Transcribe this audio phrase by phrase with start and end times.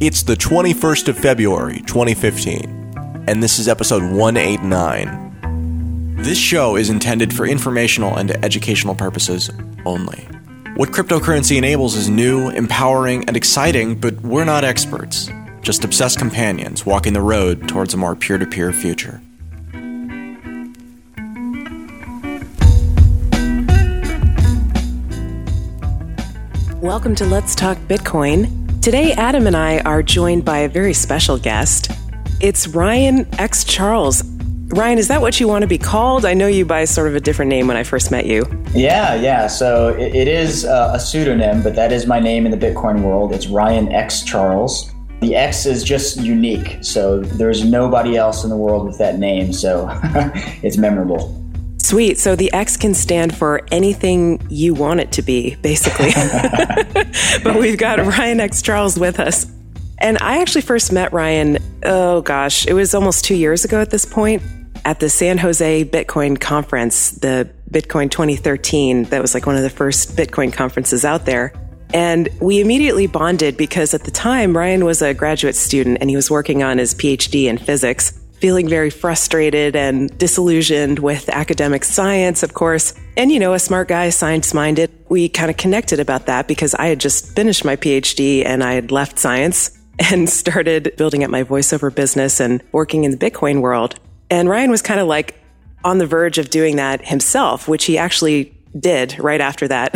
[0.00, 6.22] It's the 21st of February, 2015, and this is episode 189.
[6.22, 9.50] This show is intended for informational and educational purposes
[9.84, 10.18] only.
[10.76, 15.32] What cryptocurrency enables is new, empowering, and exciting, but we're not experts,
[15.62, 19.20] just obsessed companions walking the road towards a more peer to peer future.
[26.80, 28.67] Welcome to Let's Talk Bitcoin.
[28.88, 31.90] Today, Adam and I are joined by a very special guest.
[32.40, 33.62] It's Ryan X.
[33.62, 34.22] Charles.
[34.68, 36.24] Ryan, is that what you want to be called?
[36.24, 38.46] I know you by sort of a different name when I first met you.
[38.72, 39.46] Yeah, yeah.
[39.46, 43.02] So it, it is uh, a pseudonym, but that is my name in the Bitcoin
[43.02, 43.34] world.
[43.34, 44.22] It's Ryan X.
[44.22, 44.90] Charles.
[45.20, 46.78] The X is just unique.
[46.80, 49.52] So there's nobody else in the world with that name.
[49.52, 49.86] So
[50.62, 51.38] it's memorable.
[51.88, 52.18] Sweet.
[52.18, 56.10] So the X can stand for anything you want it to be, basically.
[57.42, 59.50] but we've got Ryan X Charles with us.
[59.96, 63.88] And I actually first met Ryan, oh gosh, it was almost two years ago at
[63.88, 64.42] this point
[64.84, 69.04] at the San Jose Bitcoin conference, the Bitcoin 2013.
[69.04, 71.54] That was like one of the first Bitcoin conferences out there.
[71.94, 76.16] And we immediately bonded because at the time, Ryan was a graduate student and he
[76.16, 82.42] was working on his PhD in physics feeling very frustrated and disillusioned with academic science,
[82.42, 82.94] of course.
[83.16, 84.90] And, you know, a smart guy, science minded.
[85.08, 88.74] We kind of connected about that because I had just finished my PhD and I
[88.74, 93.60] had left science and started building up my voiceover business and working in the Bitcoin
[93.60, 93.98] world.
[94.30, 95.34] And Ryan was kind of like
[95.84, 99.94] on the verge of doing that himself, which he actually did right after that.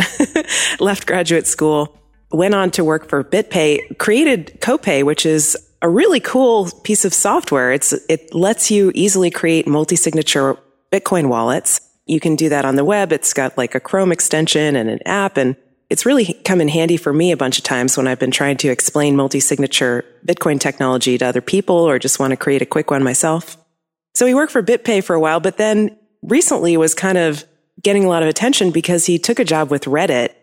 [0.79, 1.97] left graduate school,
[2.31, 7.13] went on to work for BitPay, created CoPay, which is a really cool piece of
[7.13, 7.73] software.
[7.73, 10.57] It's, it lets you easily create multi-signature
[10.91, 11.81] Bitcoin wallets.
[12.05, 13.11] You can do that on the web.
[13.11, 15.55] It's got like a Chrome extension and an app and
[15.89, 18.57] it's really come in handy for me a bunch of times when I've been trying
[18.57, 22.89] to explain multi-signature Bitcoin technology to other people or just want to create a quick
[22.89, 23.57] one myself.
[24.15, 27.43] So he worked for BitPay for a while, but then recently was kind of
[27.81, 30.33] getting a lot of attention because he took a job with Reddit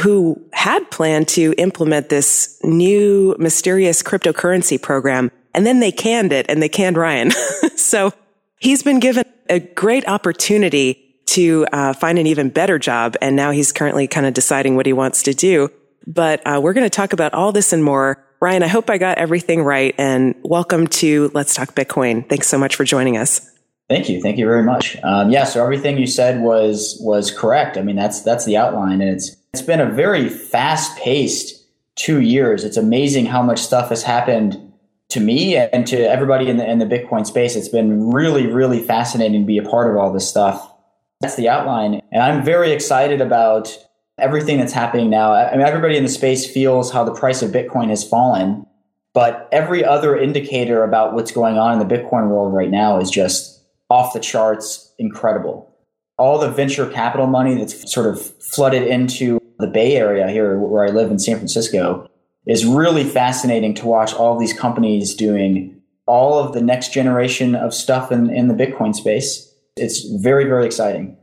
[0.00, 5.30] who had planned to implement this new mysterious cryptocurrency program.
[5.54, 7.30] And then they canned it and they canned Ryan.
[7.76, 8.12] so
[8.58, 13.16] he's been given a great opportunity to uh, find an even better job.
[13.20, 15.70] And now he's currently kind of deciding what he wants to do.
[16.06, 18.22] But uh, we're going to talk about all this and more.
[18.40, 19.94] Ryan, I hope I got everything right.
[19.96, 22.28] And welcome to Let's Talk Bitcoin.
[22.28, 23.53] Thanks so much for joining us.
[23.88, 24.96] Thank you, thank you very much.
[25.02, 27.76] Um, yeah, so everything you said was was correct.
[27.76, 31.64] I mean, that's that's the outline, and it's it's been a very fast paced
[31.96, 32.64] two years.
[32.64, 34.72] It's amazing how much stuff has happened
[35.10, 37.54] to me and to everybody in the, in the Bitcoin space.
[37.54, 40.72] It's been really, really fascinating to be a part of all this stuff.
[41.20, 42.00] That's the outline.
[42.10, 43.78] And I'm very excited about
[44.18, 45.32] everything that's happening now.
[45.32, 48.66] I mean, everybody in the space feels how the price of Bitcoin has fallen,
[49.12, 53.10] but every other indicator about what's going on in the Bitcoin world right now is
[53.10, 55.70] just off the charts incredible.
[56.16, 60.84] All the venture capital money that's sort of flooded into the Bay Area here, where
[60.84, 62.08] I live in San Francisco,
[62.46, 67.72] is really fascinating to watch all these companies doing all of the next generation of
[67.72, 69.52] stuff in, in the Bitcoin space.
[69.76, 71.16] It's very, very exciting.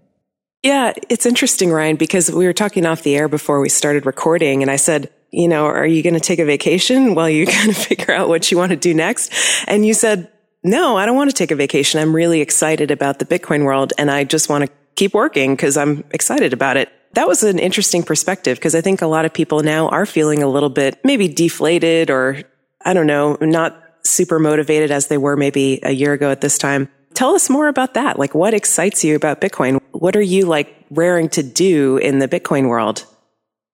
[0.64, 4.62] Yeah, it's interesting, Ryan, because we were talking off the air before we started recording,
[4.62, 7.70] and I said, you know, are you going to take a vacation while you kind
[7.70, 9.34] of figure out what you want to do next?
[9.68, 10.32] And you said,
[10.64, 12.00] no, I don't want to take a vacation.
[12.00, 15.78] I'm really excited about the Bitcoin world and I just want to keep working because
[15.78, 19.34] I'm excited about it that was an interesting perspective because I think a lot of
[19.34, 22.42] people now are feeling a little bit maybe deflated or
[22.84, 26.58] I don't know, not super motivated as they were maybe a year ago at this
[26.58, 26.90] time.
[27.14, 28.18] Tell us more about that.
[28.18, 29.82] Like what excites you about Bitcoin?
[29.92, 33.06] What are you like raring to do in the Bitcoin world?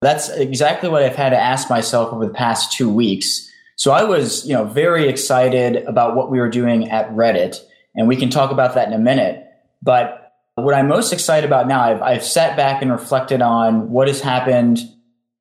[0.00, 3.47] That's exactly what I've had to ask myself over the past two weeks.
[3.78, 7.58] So I was, you know, very excited about what we were doing at Reddit,
[7.94, 9.46] and we can talk about that in a minute.
[9.80, 14.08] But what I'm most excited about now, I've, I've sat back and reflected on what
[14.08, 14.80] has happened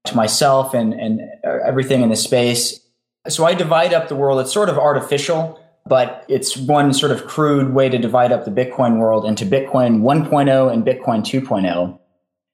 [0.06, 2.80] to myself and, and everything in the space.
[3.28, 4.40] So I divide up the world.
[4.40, 8.52] It's sort of artificial, but it's one sort of crude way to divide up the
[8.52, 12.00] Bitcoin world into Bitcoin 1.0 and Bitcoin 2.0.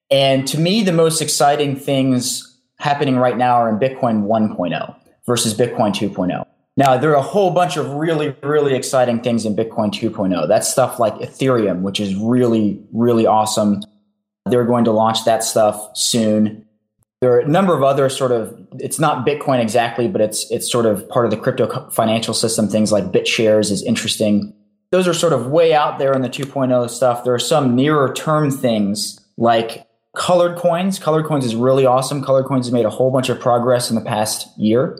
[0.10, 5.54] And to me, the most exciting things happening right now are in Bitcoin 1.0 versus
[5.54, 6.46] Bitcoin 2.0.
[6.76, 10.48] Now, there are a whole bunch of really, really exciting things in Bitcoin 2.0.
[10.48, 13.84] That's stuff like Ethereum, which is really, really awesome.
[14.46, 16.66] They're going to launch that stuff soon.
[17.22, 20.70] There are a number of other sort of, it's not Bitcoin exactly, but it's, it's
[20.70, 22.68] sort of part of the crypto financial system.
[22.68, 24.54] Things like BitShares is interesting.
[24.92, 27.24] Those are sort of way out there in the 2.0 stuff.
[27.24, 31.00] There are some nearer term things like colored coins.
[31.00, 32.24] Colored coins is really awesome.
[32.24, 34.98] Colored coins has made a whole bunch of progress in the past year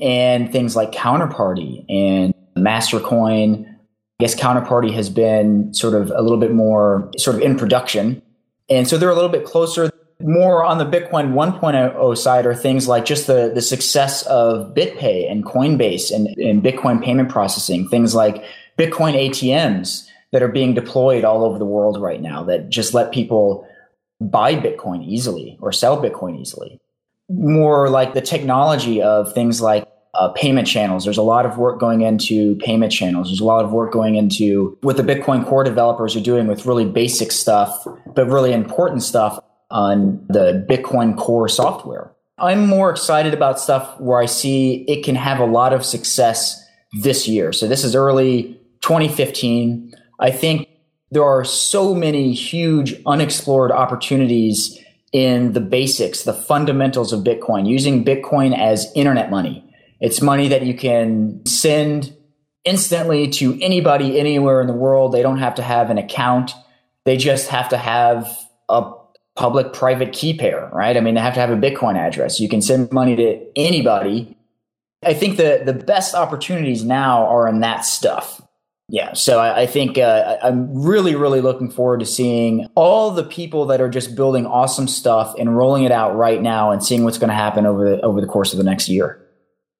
[0.00, 3.66] and things like Counterparty and Mastercoin.
[3.66, 3.76] I
[4.20, 8.22] guess Counterparty has been sort of a little bit more sort of in production.
[8.68, 9.90] And so they're a little bit closer.
[10.20, 15.30] More on the Bitcoin 1.0 side are things like just the, the success of BitPay
[15.30, 18.42] and Coinbase and, and Bitcoin payment processing, things like
[18.78, 23.12] Bitcoin ATMs that are being deployed all over the world right now that just let
[23.12, 23.68] people
[24.20, 26.80] buy Bitcoin easily or sell Bitcoin easily.
[27.28, 31.04] More like the technology of things like uh, payment channels.
[31.04, 33.28] There's a lot of work going into payment channels.
[33.28, 36.66] There's a lot of work going into what the Bitcoin core developers are doing with
[36.66, 39.38] really basic stuff, but really important stuff
[39.70, 42.12] on the Bitcoin core software.
[42.38, 46.60] I'm more excited about stuff where I see it can have a lot of success
[47.00, 47.52] this year.
[47.52, 49.92] So this is early 2015.
[50.20, 50.68] I think
[51.10, 54.78] there are so many huge unexplored opportunities
[55.14, 59.64] in the basics, the fundamentals of Bitcoin, using Bitcoin as internet money.
[60.00, 62.14] It's money that you can send
[62.64, 65.12] instantly to anybody anywhere in the world.
[65.12, 66.50] They don't have to have an account.
[67.04, 68.36] They just have to have
[68.68, 68.90] a
[69.36, 70.96] public private key pair, right?
[70.96, 72.40] I mean, they have to have a Bitcoin address.
[72.40, 74.36] You can send money to anybody.
[75.04, 78.42] I think the, the best opportunities now are in that stuff.
[78.88, 83.24] Yeah, so I, I think uh, I'm really, really looking forward to seeing all the
[83.24, 87.02] people that are just building awesome stuff and rolling it out right now, and seeing
[87.04, 89.20] what's going to happen over the, over the course of the next year.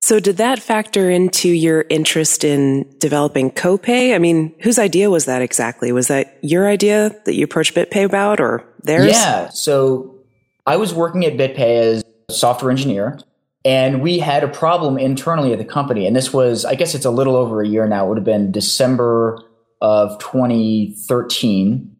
[0.00, 4.14] So, did that factor into your interest in developing CoPay?
[4.14, 5.92] I mean, whose idea was that exactly?
[5.92, 9.12] Was that your idea that you approached BitPay about, or theirs?
[9.12, 9.50] Yeah.
[9.50, 10.18] So,
[10.66, 13.18] I was working at BitPay as a software engineer
[13.64, 16.06] and we had a problem internally at the company.
[16.06, 18.04] And this was, I guess it's a little over a year now.
[18.04, 19.42] It would have been December
[19.80, 21.96] of 2013.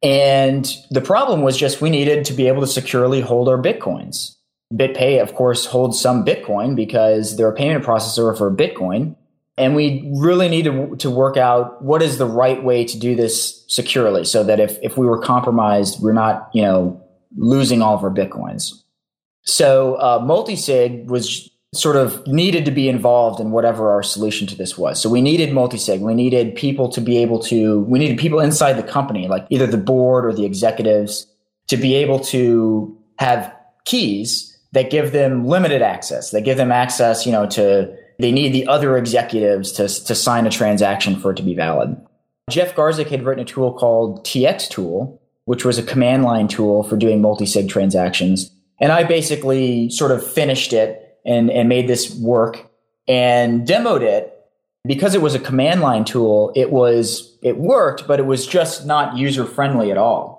[0.00, 4.36] And the problem was just we needed to be able to securely hold our Bitcoins.
[4.72, 9.16] BitPay, of course, holds some Bitcoin because they're a payment processor for Bitcoin.
[9.56, 13.64] And we really needed to work out what is the right way to do this
[13.66, 17.02] securely so that if, if we were compromised, we're not, you know,
[17.36, 18.82] losing all of our Bitcoins.
[19.48, 24.54] So uh, multisig was sort of needed to be involved in whatever our solution to
[24.54, 25.00] this was.
[25.00, 26.00] So we needed multisig.
[26.00, 27.80] We needed people to be able to.
[27.80, 31.26] We needed people inside the company, like either the board or the executives,
[31.68, 33.54] to be able to have
[33.86, 36.30] keys that give them limited access.
[36.30, 40.46] That give them access, you know, to they need the other executives to to sign
[40.46, 41.96] a transaction for it to be valid.
[42.50, 46.82] Jeff Garzik had written a tool called TX Tool, which was a command line tool
[46.82, 48.50] for doing multi-sig transactions
[48.80, 52.70] and I basically sort of finished it and, and made this work
[53.06, 54.34] and demoed it
[54.86, 56.52] because it was a command line tool.
[56.54, 60.38] It was, it worked, but it was just not user friendly at all.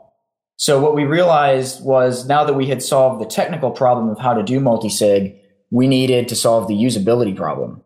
[0.58, 4.34] So what we realized was now that we had solved the technical problem of how
[4.34, 5.38] to do multisig,
[5.72, 7.84] we needed to solve the usability problem.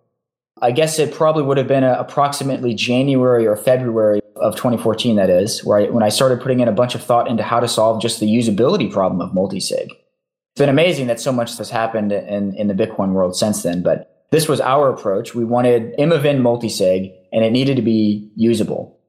[0.62, 5.64] I guess it probably would have been approximately January or February of 2014, that is,
[5.64, 8.02] where I, when I started putting in a bunch of thought into how to solve
[8.02, 9.90] just the usability problem of multisig
[10.54, 13.82] it's been amazing that so much has happened in, in the Bitcoin world since then.
[13.82, 15.34] But this was our approach.
[15.34, 19.00] We wanted Imovine multisig and it needed to be usable.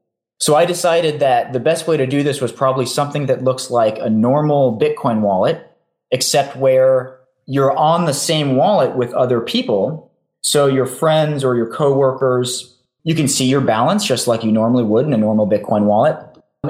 [0.41, 3.71] So I decided that the best way to do this was probably something that looks
[3.71, 5.71] like a normal Bitcoin wallet,
[6.11, 10.11] except where you're on the same wallet with other people.
[10.43, 14.85] So your friends or your coworkers, you can see your balance just like you normally
[14.85, 16.17] would in a normal Bitcoin wallet.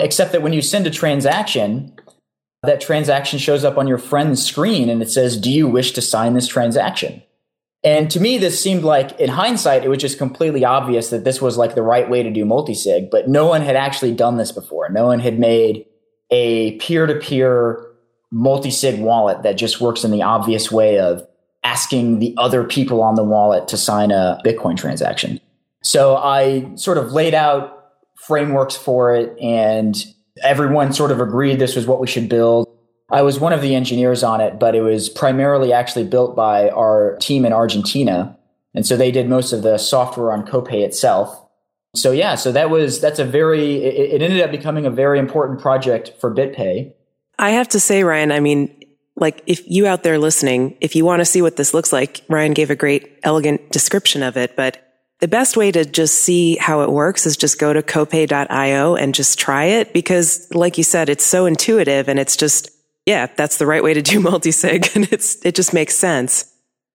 [0.01, 1.94] Except that when you send a transaction,
[2.65, 6.03] that transaction shows up on your friend's screen and it says, Do you wish to
[6.03, 7.23] sign this transaction?
[7.83, 11.43] And to me, this seemed like, in hindsight, it was just completely obvious that this
[11.43, 14.53] was like the right way to do multisig, but no one had actually done this
[14.53, 14.89] before.
[14.89, 15.85] No one had made
[16.31, 17.85] a peer to peer
[18.33, 21.27] multisig wallet that just works in the obvious way of
[21.63, 25.39] asking the other people on the wallet to sign a Bitcoin transaction.
[25.83, 29.95] So I sort of laid out frameworks for it and
[30.43, 32.69] everyone sort of agreed this was what we should build.
[33.11, 36.71] I was one of the engineers on it, but it was primarily actually built by
[36.71, 38.37] our team in Argentina.
[38.75, 41.41] And so they did most of the software on Copay itself.
[41.95, 45.19] So yeah, so that was that's a very it, it ended up becoming a very
[45.19, 46.93] important project for BitPay.
[47.39, 48.75] I have to say, Ryan, I mean,
[49.17, 52.23] like if you out there listening, if you want to see what this looks like,
[52.29, 54.84] Ryan gave a great, elegant description of it, but
[55.21, 59.15] the best way to just see how it works is just go to copay.io and
[59.15, 62.71] just try it because like you said, it's so intuitive and it's just,
[63.07, 66.51] yeah, that's the right way to do multisig and it's, it just makes sense.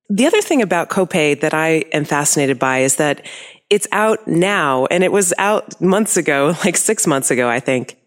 [0.10, 3.26] The other thing about Copay that I am fascinated by is that
[3.70, 7.98] it's out now and it was out months ago, like six months ago, I think.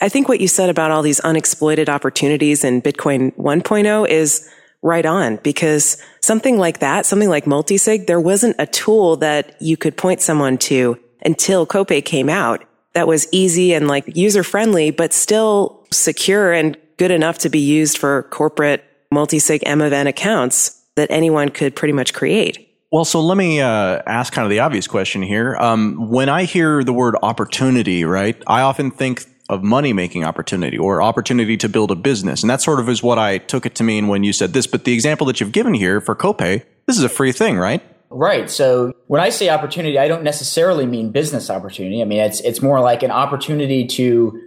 [0.00, 4.48] I think what you said about all these unexploited opportunities in Bitcoin 1.0 is
[4.82, 9.76] right on because something like that, something like multisig, there wasn't a tool that you
[9.76, 14.90] could point someone to until Copay came out that was easy and like user friendly,
[14.90, 20.82] but still secure and good enough to be used for corporate multisig M event accounts
[20.96, 22.64] that anyone could pretty much create.
[22.90, 25.56] Well, so let me uh, ask kind of the obvious question here.
[25.56, 30.76] Um, when I hear the word opportunity, right, I often think of money making opportunity
[30.76, 32.42] or opportunity to build a business.
[32.42, 34.66] And that sort of is what I took it to mean when you said this.
[34.66, 37.82] But the example that you've given here for Copay, this is a free thing, right?
[38.10, 38.50] Right.
[38.50, 42.00] So when I say opportunity, I don't necessarily mean business opportunity.
[42.00, 44.40] I mean, it's, it's more like an opportunity to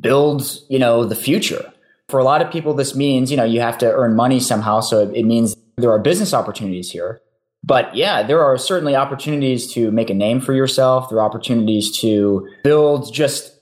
[0.00, 1.72] build, you know, the future.
[2.08, 4.80] For a lot of people, this means, you know, you have to earn money somehow.
[4.80, 7.20] So it means there are business opportunities here.
[7.64, 11.10] But yeah, there are certainly opportunities to make a name for yourself.
[11.10, 13.57] There are opportunities to build just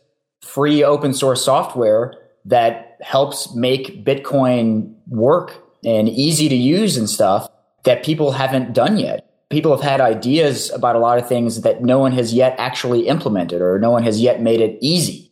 [0.57, 2.15] free open source software
[2.47, 7.47] that helps make Bitcoin work and easy to use and stuff
[7.85, 9.31] that people haven't done yet.
[9.51, 13.07] People have had ideas about a lot of things that no one has yet actually
[13.07, 15.31] implemented or no one has yet made it easy.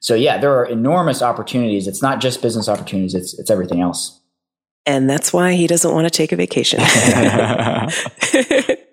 [0.00, 1.86] So yeah, there are enormous opportunities.
[1.86, 4.20] It's not just business opportunities, it's it's everything else.
[4.86, 6.80] And that's why he doesn't want to take a vacation.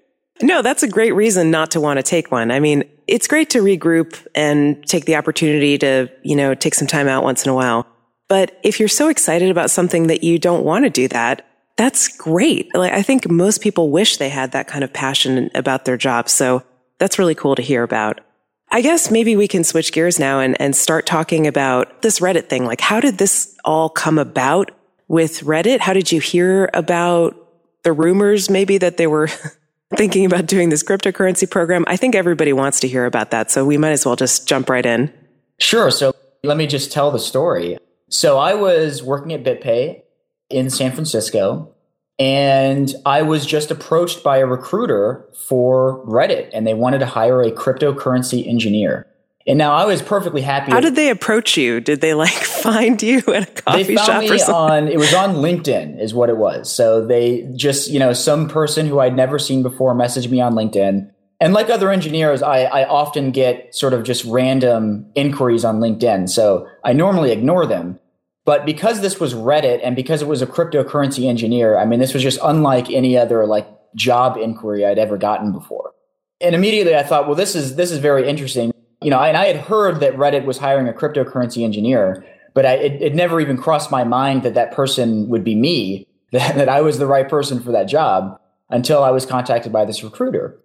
[0.41, 2.51] no, that's a great reason not to want to take one.
[2.51, 6.87] I mean, it's great to regroup and take the opportunity to, you know, take some
[6.87, 7.87] time out once in a while.
[8.27, 11.45] But if you're so excited about something that you don't want to do that,
[11.77, 12.73] that's great.
[12.75, 16.29] Like, I think most people wish they had that kind of passion about their job.
[16.29, 16.63] So
[16.97, 18.21] that's really cool to hear about.
[18.69, 22.47] I guess maybe we can switch gears now and, and start talking about this Reddit
[22.47, 22.65] thing.
[22.65, 24.71] Like, how did this all come about?
[25.11, 25.81] with Reddit?
[25.81, 27.35] How did you hear about
[27.83, 29.27] the rumors maybe that they were
[29.95, 31.83] thinking about doing this cryptocurrency program?
[31.87, 33.51] I think everybody wants to hear about that.
[33.51, 35.13] So we might as well just jump right in.
[35.59, 35.91] Sure.
[35.91, 37.77] So let me just tell the story.
[38.09, 40.01] So I was working at BitPay
[40.49, 41.73] in San Francisco
[42.19, 47.41] and I was just approached by a recruiter for Reddit and they wanted to hire
[47.41, 49.07] a cryptocurrency engineer.
[49.47, 50.71] And now I was perfectly happy.
[50.71, 51.79] How did they approach you?
[51.79, 54.55] Did they like find you at a coffee they found shop me or something?
[54.55, 56.71] on it was on LinkedIn is what it was.
[56.73, 60.53] So they just, you know, some person who I'd never seen before messaged me on
[60.53, 61.11] LinkedIn.
[61.39, 66.29] And like other engineers, I, I often get sort of just random inquiries on LinkedIn.
[66.29, 67.99] So I normally ignore them.
[68.45, 72.13] But because this was Reddit and because it was a cryptocurrency engineer, I mean, this
[72.13, 75.93] was just unlike any other like job inquiry I'd ever gotten before.
[76.39, 78.71] And immediately I thought, well, this is this is very interesting
[79.01, 82.73] you know, and I had heard that Reddit was hiring a cryptocurrency engineer, but I,
[82.73, 86.69] it, it, never even crossed my mind that that person would be me, that, that
[86.69, 88.39] I was the right person for that job
[88.69, 90.57] until I was contacted by this recruiter.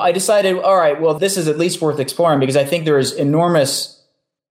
[0.00, 2.98] I decided, all right, well, this is at least worth exploring because I think there
[2.98, 4.00] is enormous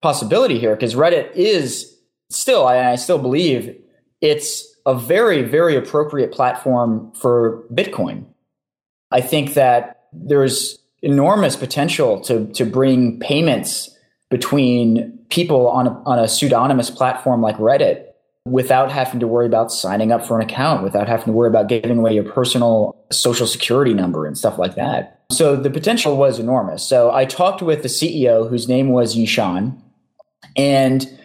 [0.02, 1.96] possibility here because Reddit is
[2.30, 3.78] still, I, I still believe
[4.22, 8.26] it's a very, very appropriate platform for Bitcoin.
[9.12, 13.96] I think that there's enormous potential to to bring payments
[14.30, 18.06] between people on a, on a pseudonymous platform like Reddit
[18.46, 21.68] without having to worry about signing up for an account, without having to worry about
[21.68, 25.26] giving away your personal social security number and stuff like that.
[25.32, 26.84] So the potential was enormous.
[26.84, 29.78] So I talked with the CEO whose name was Yishan
[30.56, 31.17] and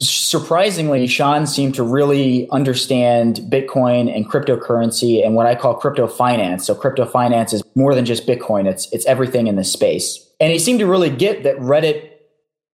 [0.00, 6.66] surprisingly, Yishan seemed to really understand Bitcoin and cryptocurrency and what I call crypto finance.
[6.66, 8.66] So crypto finance is more than just Bitcoin.
[8.66, 10.26] It's, it's everything in this space.
[10.40, 12.10] And he seemed to really get that Reddit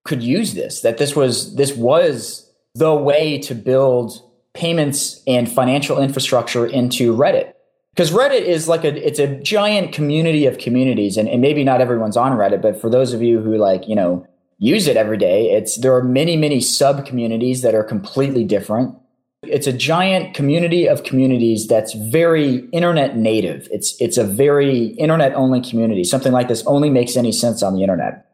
[0.04, 4.23] could use this, that this was, this was the way to build
[4.54, 7.52] payments and financial infrastructure into Reddit.
[7.92, 11.16] Because Reddit is like a, it's a giant community of communities.
[11.16, 13.97] And, and maybe not everyone's on Reddit, but for those of you who like, you
[13.97, 14.26] know,
[14.58, 15.52] use it every day.
[15.52, 18.94] It's there are many, many sub communities that are completely different.
[19.42, 23.68] It's a giant community of communities that's very internet native.
[23.70, 26.04] It's it's a very internet only community.
[26.04, 28.26] Something like this only makes any sense on the internet.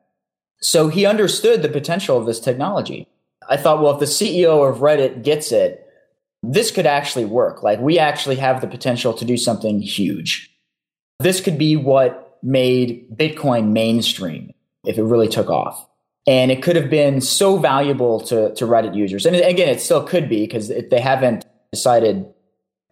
[0.60, 3.08] So he understood the potential of this technology.
[3.48, 5.86] I thought, well, if the CEO of Reddit gets it,
[6.44, 7.62] this could actually work.
[7.62, 10.50] Like we actually have the potential to do something huge.
[11.18, 14.52] This could be what made Bitcoin mainstream
[14.84, 15.86] if it really took off
[16.26, 19.26] and it could have been so valuable to, to Reddit users.
[19.26, 22.26] And again, it still could be because they haven't decided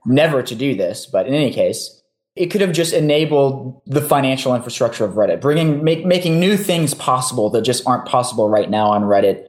[0.04, 1.06] never to do this.
[1.06, 2.02] But in any case,
[2.34, 6.94] it could have just enabled the financial infrastructure of Reddit, bringing make, making new things
[6.94, 9.46] possible that just aren't possible right now on Reddit.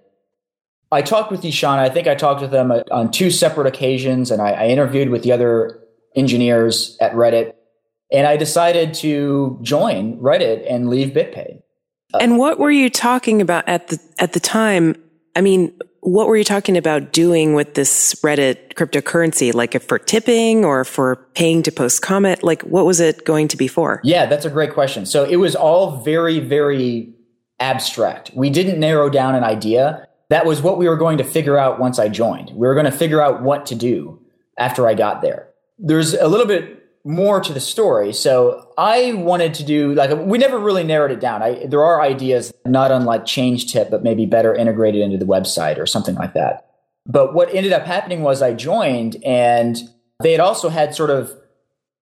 [0.91, 1.77] I talked with Yishan.
[1.77, 5.23] I think I talked with them on two separate occasions, and I, I interviewed with
[5.23, 5.79] the other
[6.15, 7.53] engineers at Reddit.
[8.11, 11.61] And I decided to join Reddit and leave BitPay.
[12.20, 14.96] And what were you talking about at the at the time?
[15.36, 19.53] I mean, what were you talking about doing with this Reddit cryptocurrency?
[19.53, 22.44] Like if for tipping or for paying to post comment?
[22.44, 24.01] Like what was it going to be for?
[24.03, 25.06] Yeah, that's a great question.
[25.06, 27.13] So it was all very, very
[27.60, 28.32] abstract.
[28.34, 30.08] We didn't narrow down an idea.
[30.30, 32.50] That was what we were going to figure out once I joined.
[32.50, 34.20] We were going to figure out what to do
[34.58, 35.50] after I got there.
[35.77, 38.13] There's a little bit more to the story.
[38.13, 41.41] So I wanted to do like we never really narrowed it down.
[41.41, 45.86] I, there are ideas not unlike ChangeTip, but maybe better integrated into the website or
[45.86, 46.67] something like that.
[47.05, 49.77] But what ended up happening was I joined, and
[50.22, 51.31] they had also had sort of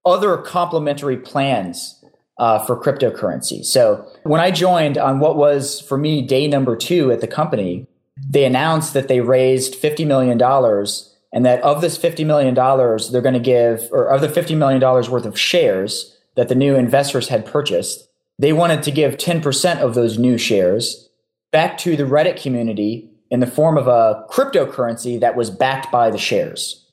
[0.05, 2.03] other complementary plans
[2.37, 3.63] uh, for cryptocurrency.
[3.63, 7.87] So when I joined on what was for me day number two at the company,
[8.29, 13.21] they announced that they raised fifty million dollars and that of this $50 million, they're
[13.21, 17.27] going to give, or of the $50 million worth of shares that the new investors
[17.27, 18.07] had purchased,
[18.37, 21.09] they wanted to give 10% of those new shares
[21.51, 26.09] back to the Reddit community in the form of a cryptocurrency that was backed by
[26.09, 26.85] the shares.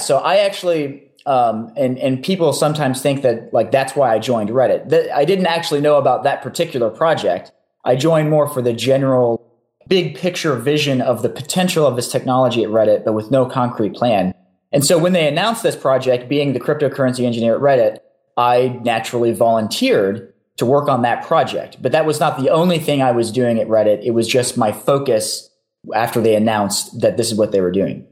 [0.00, 4.50] So I actually, um, and and people sometimes think that like that's why I joined
[4.50, 4.88] Reddit.
[4.88, 7.52] That I didn't actually know about that particular project.
[7.84, 9.51] I joined more for the general
[9.92, 13.92] big picture vision of the potential of this technology at Reddit, but with no concrete
[13.92, 14.32] plan.
[14.72, 17.98] And so when they announced this project, being the cryptocurrency engineer at Reddit,
[18.38, 21.76] I naturally volunteered to work on that project.
[21.82, 24.02] But that was not the only thing I was doing at Reddit.
[24.02, 25.50] It was just my focus
[25.94, 28.06] after they announced that this is what they were doing.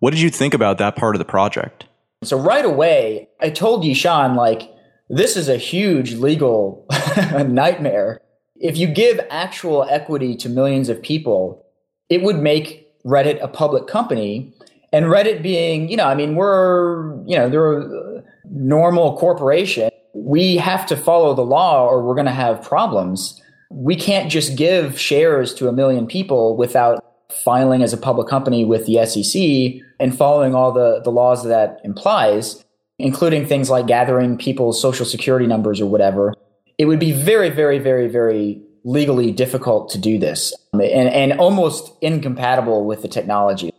[0.00, 1.84] What did you think about that part of the project?
[2.24, 4.68] So right away, I told Yishan, like,
[5.08, 6.88] this is a huge legal
[7.46, 8.20] nightmare
[8.60, 11.66] if you give actual equity to millions of people,
[12.10, 14.52] it would make Reddit a public company.
[14.92, 19.90] And Reddit being, you know, I mean, we're, you know, they're a normal corporation.
[20.14, 23.40] We have to follow the law or we're going to have problems.
[23.70, 28.64] We can't just give shares to a million people without filing as a public company
[28.64, 32.62] with the SEC and following all the, the laws that implies,
[32.98, 36.34] including things like gathering people's social security numbers or whatever
[36.80, 41.92] it would be very, very, very, very legally difficult to do this and, and almost
[42.00, 43.70] incompatible with the technology.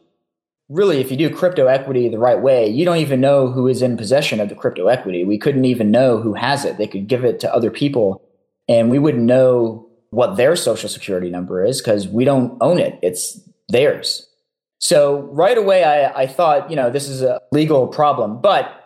[0.70, 3.82] Really, if you do crypto equity the right way, you don't even know who is
[3.82, 5.24] in possession of the crypto equity.
[5.24, 6.78] We couldn't even know who has it.
[6.78, 8.22] They could give it to other people,
[8.70, 13.00] and we wouldn't know what their social security number is because we don't own it.
[13.02, 14.30] It's theirs.
[14.78, 18.42] So right away, I, I thought, you know, this is a legal problem.
[18.42, 18.81] But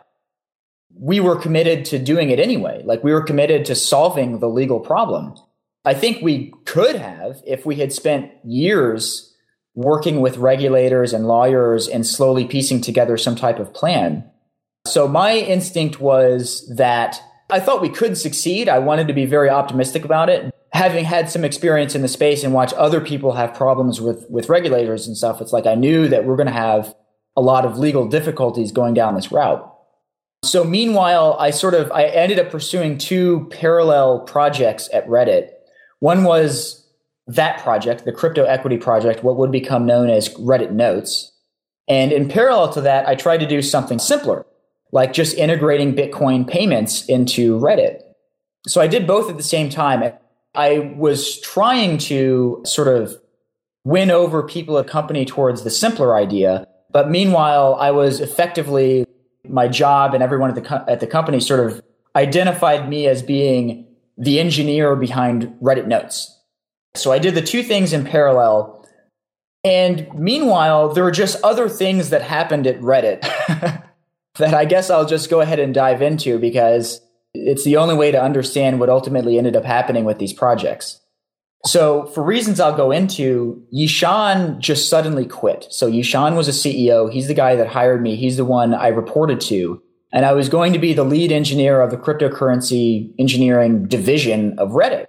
[0.98, 2.82] we were committed to doing it anyway.
[2.86, 5.36] Like we were committed to solving the legal problem.
[5.84, 9.34] I think we could have if we had spent years
[9.76, 14.24] working with regulators and lawyers and slowly piecing together some type of plan.
[14.88, 18.70] So my instinct was that I thought we could succeed.
[18.70, 20.54] I wanted to be very optimistic about it.
[20.72, 24.50] Having had some experience in the space and watch other people have problems with, with
[24.50, 26.96] regulators and stuff, it's like I knew that we're going to have
[27.36, 29.75] a lot of legal difficulties going down this route.
[30.46, 35.50] So meanwhile, I sort of I ended up pursuing two parallel projects at Reddit.
[36.00, 36.86] One was
[37.28, 41.32] that project, the crypto equity project, what would become known as Reddit Notes.
[41.88, 44.46] And in parallel to that, I tried to do something simpler,
[44.92, 48.02] like just integrating Bitcoin payments into Reddit.
[48.68, 50.04] So I did both at the same time.
[50.54, 53.16] I was trying to sort of
[53.84, 56.68] win over people at company towards the simpler idea.
[56.92, 59.06] But meanwhile, I was effectively
[59.50, 61.82] my job and everyone at the co- at the company sort of
[62.16, 66.32] identified me as being the engineer behind Reddit Notes.
[66.96, 68.88] So I did the two things in parallel.
[69.64, 73.22] And meanwhile, there were just other things that happened at Reddit
[74.36, 77.02] that I guess I'll just go ahead and dive into because
[77.34, 81.02] it's the only way to understand what ultimately ended up happening with these projects.
[81.66, 85.66] So, for reasons I'll go into, Yishan just suddenly quit.
[85.72, 87.12] So, Yishan was a CEO.
[87.12, 88.16] He's the guy that hired me.
[88.16, 89.82] He's the one I reported to.
[90.12, 94.72] And I was going to be the lead engineer of the cryptocurrency engineering division of
[94.72, 95.08] Reddit,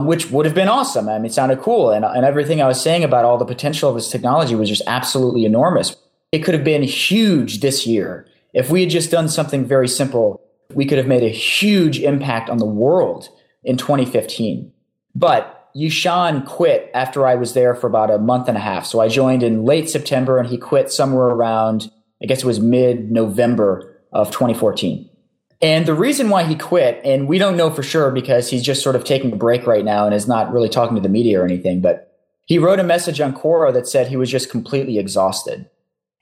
[0.00, 1.08] which would have been awesome.
[1.08, 1.90] I mean, it sounded cool.
[1.90, 4.82] And, and everything I was saying about all the potential of this technology was just
[4.86, 5.96] absolutely enormous.
[6.32, 8.26] It could have been huge this year.
[8.52, 10.42] If we had just done something very simple,
[10.74, 13.28] we could have made a huge impact on the world
[13.62, 14.72] in 2015.
[15.14, 18.86] But Yishan quit after I was there for about a month and a half.
[18.86, 21.90] So I joined in late September and he quit somewhere around,
[22.22, 25.10] I guess it was mid November of 2014.
[25.60, 28.82] And the reason why he quit, and we don't know for sure because he's just
[28.82, 31.40] sort of taking a break right now and is not really talking to the media
[31.40, 32.12] or anything, but
[32.46, 35.68] he wrote a message on Quora that said he was just completely exhausted.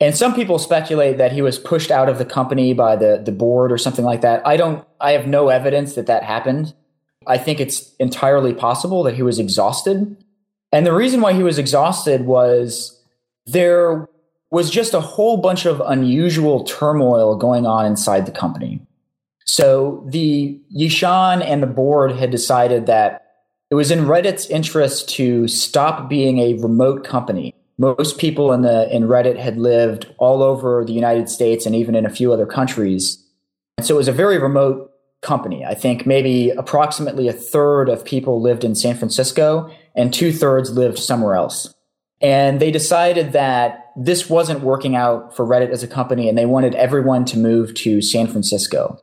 [0.00, 3.32] And some people speculate that he was pushed out of the company by the, the
[3.32, 4.46] board or something like that.
[4.46, 6.74] I don't, I have no evidence that that happened.
[7.26, 10.16] I think it's entirely possible that he was exhausted.
[10.72, 12.98] And the reason why he was exhausted was
[13.46, 14.08] there
[14.50, 18.80] was just a whole bunch of unusual turmoil going on inside the company.
[19.44, 23.22] So the Yishan and the board had decided that
[23.70, 27.54] it was in Reddit's interest to stop being a remote company.
[27.78, 31.94] Most people in the in Reddit had lived all over the United States and even
[31.94, 33.24] in a few other countries.
[33.78, 34.91] And so it was a very remote
[35.22, 35.64] company.
[35.64, 40.72] I think maybe approximately a third of people lived in San Francisco and two thirds
[40.72, 41.72] lived somewhere else.
[42.20, 46.46] And they decided that this wasn't working out for Reddit as a company and they
[46.46, 48.98] wanted everyone to move to San Francisco.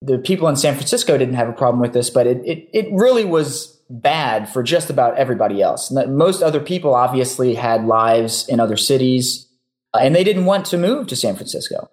[0.00, 2.88] The people in San Francisco didn't have a problem with this, but it, it, it
[2.92, 5.90] really was bad for just about everybody else.
[5.90, 9.48] Most other people obviously had lives in other cities
[9.94, 11.90] uh, and they didn't want to move to San Francisco.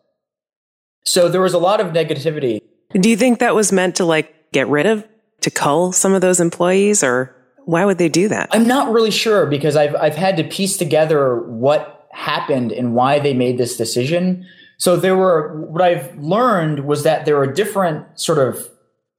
[1.06, 2.62] So there was a lot of negativity.
[2.93, 5.06] Do you think that was meant to like get rid of,
[5.41, 8.49] to cull some of those employees or why would they do that?
[8.52, 13.19] I'm not really sure because I've, I've had to piece together what happened and why
[13.19, 14.45] they made this decision.
[14.78, 18.67] So there were, what I've learned was that there are different sort of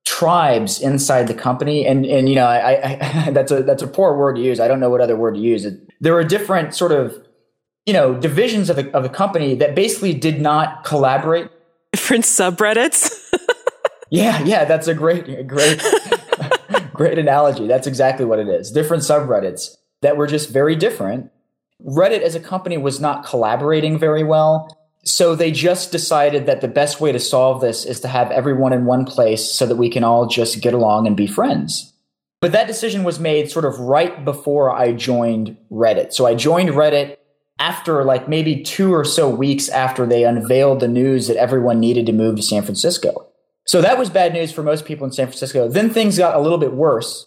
[0.04, 1.86] tribes inside the company.
[1.86, 4.58] And, and, you know, I, I, that's a, that's a poor word to use.
[4.58, 5.66] I don't know what other word to use.
[6.00, 7.16] There are different sort of,
[7.86, 11.50] you know, divisions of the, of the company that basically did not collaborate.
[11.92, 13.19] Different subreddits.
[14.10, 14.42] Yeah.
[14.44, 14.64] Yeah.
[14.64, 15.82] That's a great, great,
[16.92, 17.66] great analogy.
[17.66, 18.70] That's exactly what it is.
[18.70, 21.30] Different subreddits that were just very different.
[21.84, 24.76] Reddit as a company was not collaborating very well.
[25.02, 28.74] So they just decided that the best way to solve this is to have everyone
[28.74, 31.94] in one place so that we can all just get along and be friends.
[32.40, 36.12] But that decision was made sort of right before I joined Reddit.
[36.12, 37.16] So I joined Reddit
[37.58, 42.06] after like maybe two or so weeks after they unveiled the news that everyone needed
[42.06, 43.29] to move to San Francisco.
[43.66, 45.68] So that was bad news for most people in San Francisco.
[45.68, 47.26] Then things got a little bit worse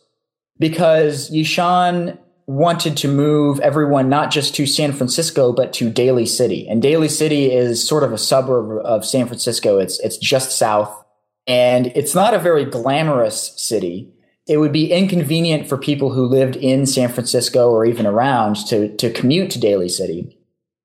[0.59, 6.67] because Yishan wanted to move everyone not just to San Francisco but to Daly City.
[6.67, 9.79] And Daly City is sort of a suburb of San Francisco.
[9.79, 11.03] It's it's just south
[11.47, 14.13] and it's not a very glamorous city.
[14.47, 18.93] It would be inconvenient for people who lived in San Francisco or even around to
[18.97, 20.37] to commute to Daly City.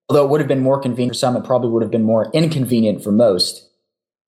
[0.08, 2.30] Although it would have been more convenient for some, it probably would have been more
[2.32, 3.67] inconvenient for most.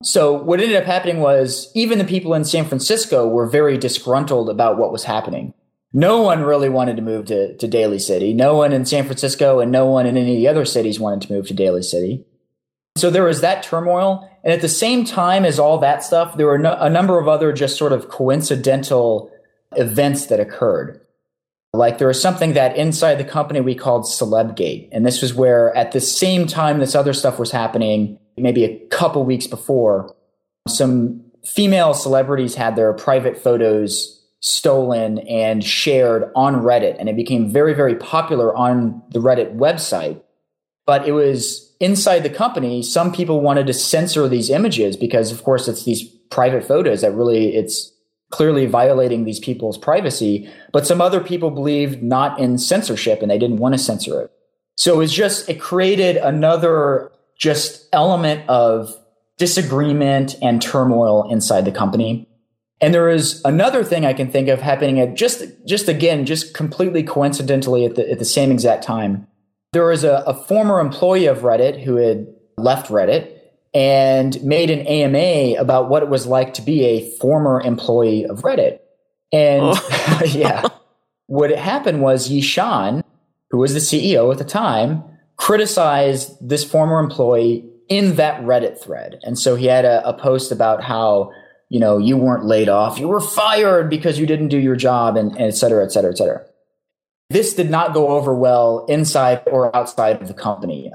[0.03, 4.49] So what ended up happening was even the people in San Francisco were very disgruntled
[4.49, 5.53] about what was happening
[5.93, 8.33] no one really wanted to move to, to Daly City.
[8.33, 11.27] No one in San Francisco and no one in any of the other cities wanted
[11.27, 12.25] to move to Daly City.
[12.95, 14.27] So there was that turmoil.
[14.43, 17.27] And at the same time as all that stuff, there were no, a number of
[17.27, 19.31] other just sort of coincidental
[19.73, 21.01] events that occurred.
[21.73, 24.89] Like there was something that inside the company we called Celebgate.
[24.91, 28.77] And this was where at the same time this other stuff was happening, maybe a
[28.87, 30.15] couple weeks before,
[30.67, 36.95] some female celebrities had their private photos stolen and shared on Reddit.
[36.99, 40.21] And it became very, very popular on the Reddit website.
[40.85, 45.43] But it was inside the company, some people wanted to censor these images because, of
[45.43, 47.91] course, it's these private photos that really it's
[48.31, 50.49] clearly violating these people's privacy.
[50.71, 54.31] But some other people believed not in censorship and they didn't want to censor it.
[54.77, 57.11] So it was just, it created another
[57.41, 58.95] just element of
[59.37, 62.29] disagreement and turmoil inside the company.
[62.79, 66.53] And there is another thing I can think of happening at just, just again, just
[66.53, 69.27] completely coincidentally at the, at the same exact time.
[69.73, 72.27] There was a, a former employee of Reddit who had
[72.57, 73.35] left Reddit
[73.73, 78.41] and made an AMA about what it was like to be a former employee of
[78.41, 78.79] Reddit.
[79.31, 80.21] And oh.
[80.27, 80.67] yeah,
[81.27, 83.03] what happened was Yishan,
[83.49, 85.03] who was the CEO at the time,
[85.41, 89.19] criticized this former employee in that Reddit thread.
[89.23, 91.31] And so he had a, a post about how
[91.71, 95.15] you know, you weren't laid off, you were fired because you didn't do your job,
[95.15, 96.45] and, and et cetera, et cetera, et cetera.
[97.29, 100.91] This did not go over well inside or outside of the company.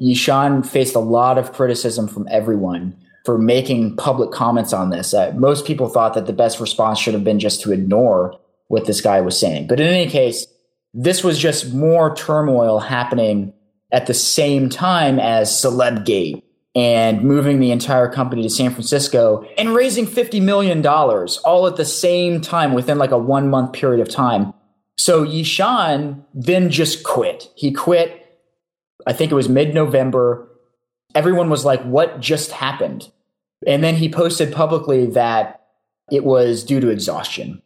[0.00, 5.12] Yishan faced a lot of criticism from everyone for making public comments on this.
[5.12, 8.86] Uh, most people thought that the best response should have been just to ignore what
[8.86, 9.66] this guy was saying.
[9.66, 10.46] But in any case,
[10.94, 13.52] this was just more turmoil happening
[13.92, 16.42] at the same time as Celebgate
[16.74, 21.84] and moving the entire company to San Francisco and raising $50 million all at the
[21.84, 24.54] same time within like a one month period of time.
[24.96, 27.50] So Yishan then just quit.
[27.56, 28.16] He quit.
[29.06, 30.46] I think it was mid November.
[31.14, 33.10] Everyone was like, what just happened?
[33.66, 35.66] And then he posted publicly that
[36.10, 37.62] it was due to exhaustion.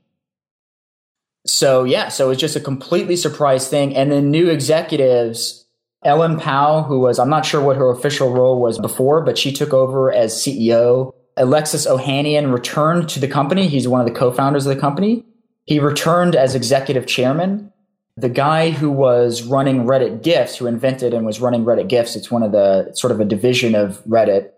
[1.47, 3.95] So yeah, so it's just a completely surprise thing.
[3.95, 5.64] And then new executives
[6.05, 9.53] Ellen Pao, who was, I'm not sure what her official role was before, but she
[9.53, 11.13] took over as CEO.
[11.37, 13.67] Alexis Ohanian returned to the company.
[13.69, 15.25] He's one of the co founders of the company.
[15.65, 17.71] He returned as executive chairman.
[18.17, 22.31] the guy who was running Reddit Gifts, who invented and was running Reddit Gifts, it's
[22.31, 24.51] one of the sort of a division of Reddit.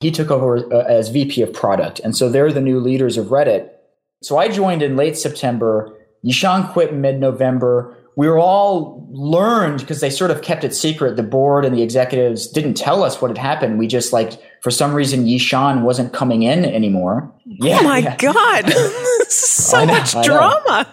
[0.00, 2.00] He took over uh, as VP of product.
[2.00, 3.70] And so they're the new leaders of Reddit.
[4.22, 5.96] So I joined in late September.
[6.22, 7.96] Yishan quit mid November.
[8.18, 11.14] We were all learned because they sort of kept it secret.
[11.14, 13.78] The board and the executives didn't tell us what had happened.
[13.78, 17.32] We just like, for some reason, Yishan wasn't coming in anymore.
[17.46, 18.16] Yeah, oh my yeah.
[18.16, 18.64] God.
[18.66, 20.92] this is so know, much drama.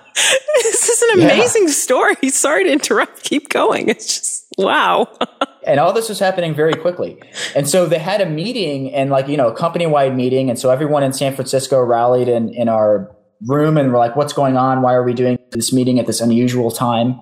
[0.62, 1.74] This is an amazing yeah.
[1.74, 2.30] story.
[2.30, 3.24] Sorry to interrupt.
[3.24, 3.90] Keep going.
[3.90, 5.12] It's just, wow.
[5.66, 7.20] and all this was happening very quickly.
[7.56, 10.52] And so they had a meeting and like, you know, a company wide meeting.
[10.52, 13.12] And so everyone in San Francisco rallied in, in our
[13.48, 14.84] room and we're like, what's going on?
[14.84, 17.22] Why are we doing this meeting at this unusual time?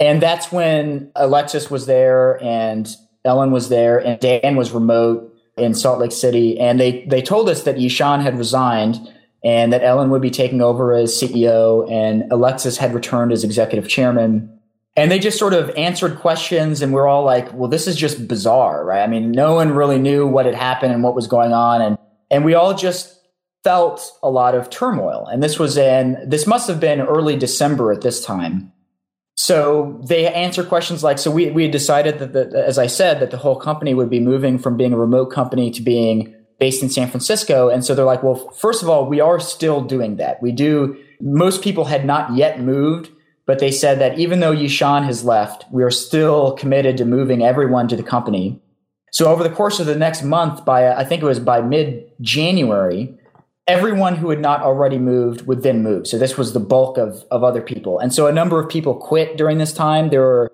[0.00, 2.88] And that's when Alexis was there and
[3.24, 6.58] Ellen was there and Dan was remote in Salt Lake City.
[6.58, 8.96] And they, they told us that Yishan had resigned
[9.44, 13.88] and that Ellen would be taking over as CEO and Alexis had returned as executive
[13.88, 14.58] chairman.
[14.96, 18.26] And they just sort of answered questions and we're all like, well, this is just
[18.26, 19.02] bizarre, right?
[19.02, 21.82] I mean, no one really knew what had happened and what was going on.
[21.82, 21.98] And,
[22.30, 23.17] and we all just
[23.64, 25.26] felt a lot of turmoil.
[25.26, 28.72] And this was in, this must have been early December at this time.
[29.36, 33.20] So they answer questions like, so we, we had decided that, the, as I said,
[33.20, 36.82] that the whole company would be moving from being a remote company to being based
[36.82, 37.68] in San Francisco.
[37.68, 40.42] And so they're like, well, first of all, we are still doing that.
[40.42, 43.10] We do, most people had not yet moved,
[43.46, 47.42] but they said that even though Yishan has left, we are still committed to moving
[47.42, 48.60] everyone to the company.
[49.12, 52.10] So over the course of the next month, by I think it was by mid
[52.20, 53.17] January,
[53.68, 56.08] everyone who had not already moved would then move.
[56.08, 57.98] So this was the bulk of, of other people.
[57.98, 60.08] And so a number of people quit during this time.
[60.08, 60.52] There were,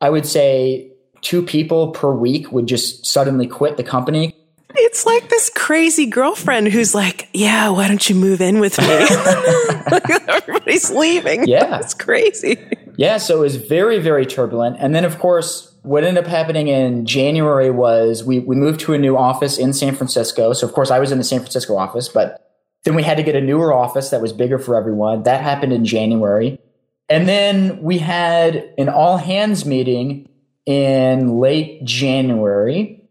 [0.00, 0.90] I would say,
[1.22, 4.34] two people per week would just suddenly quit the company.
[4.78, 8.86] It's like this crazy girlfriend who's like, Yeah, why don't you move in with me?
[10.28, 11.46] Everybody's leaving.
[11.46, 11.78] Yeah.
[11.78, 12.58] It's crazy.
[12.96, 13.16] Yeah.
[13.16, 14.76] So it was very, very turbulent.
[14.78, 18.92] And then, of course, what ended up happening in January was we, we moved to
[18.92, 20.52] a new office in San Francisco.
[20.52, 22.45] So, of course, I was in the San Francisco office, but
[22.86, 25.24] then we had to get a newer office that was bigger for everyone.
[25.24, 26.60] That happened in January.
[27.08, 30.28] And then we had an all hands meeting
[30.66, 33.02] in late January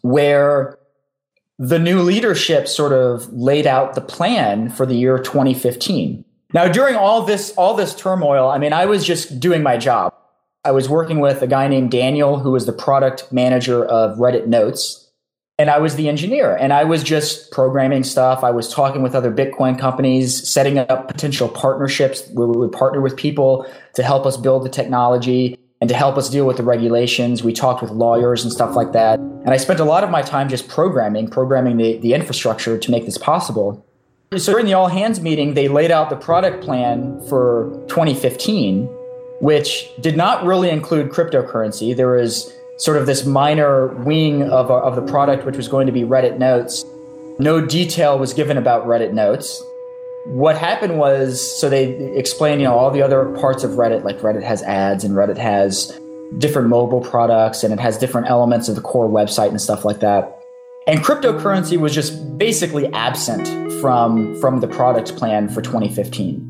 [0.00, 0.78] where
[1.58, 6.24] the new leadership sort of laid out the plan for the year 2015.
[6.54, 10.14] Now, during all this, all this turmoil, I mean, I was just doing my job.
[10.64, 14.46] I was working with a guy named Daniel, who was the product manager of Reddit
[14.46, 15.01] Notes
[15.62, 18.42] and I was the engineer and I was just programming stuff.
[18.42, 23.00] I was talking with other Bitcoin companies, setting up potential partnerships where we would partner
[23.00, 26.64] with people to help us build the technology and to help us deal with the
[26.64, 27.44] regulations.
[27.44, 29.20] We talked with lawyers and stuff like that.
[29.20, 32.90] And I spent a lot of my time just programming, programming the, the infrastructure to
[32.90, 33.86] make this possible.
[34.36, 38.86] So during the all hands meeting, they laid out the product plan for 2015,
[39.40, 41.94] which did not really include cryptocurrency.
[41.94, 45.92] There was sort of this minor wing of, of the product, which was going to
[45.92, 46.84] be Reddit Notes.
[47.38, 49.62] No detail was given about Reddit Notes.
[50.26, 54.18] What happened was, so they explained, you know, all the other parts of Reddit, like
[54.18, 55.96] Reddit has ads and Reddit has
[56.38, 60.00] different mobile products and it has different elements of the core website and stuff like
[60.00, 60.36] that.
[60.88, 63.46] And cryptocurrency was just basically absent
[63.80, 66.48] from, from the product plan for 2015.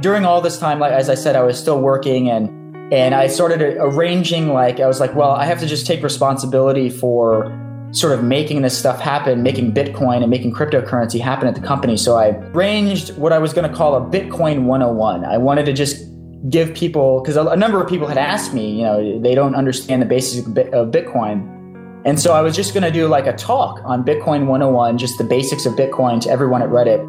[0.00, 2.59] During all this time, like as I said, I was still working and
[2.92, 6.90] and I started arranging, like, I was like, well, I have to just take responsibility
[6.90, 7.56] for
[7.92, 11.96] sort of making this stuff happen, making Bitcoin and making cryptocurrency happen at the company.
[11.96, 15.24] So I arranged what I was going to call a Bitcoin 101.
[15.24, 16.04] I wanted to just
[16.48, 20.02] give people, because a number of people had asked me, you know, they don't understand
[20.02, 21.58] the basics of Bitcoin.
[22.04, 25.18] And so I was just going to do like a talk on Bitcoin 101, just
[25.18, 27.00] the basics of Bitcoin to everyone at Reddit.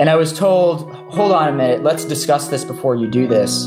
[0.00, 3.66] And I was told, hold on a minute, let's discuss this before you do this.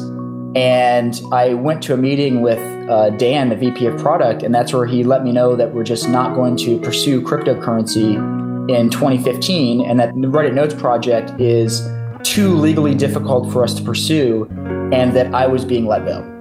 [0.56, 4.74] And I went to a meeting with uh, Dan, the VP of product, and that's
[4.74, 8.16] where he let me know that we're just not going to pursue cryptocurrency
[8.70, 11.88] in 2015 and that the Reddit Notes project is
[12.24, 14.48] too legally difficult for us to pursue
[14.92, 16.35] and that I was being let go.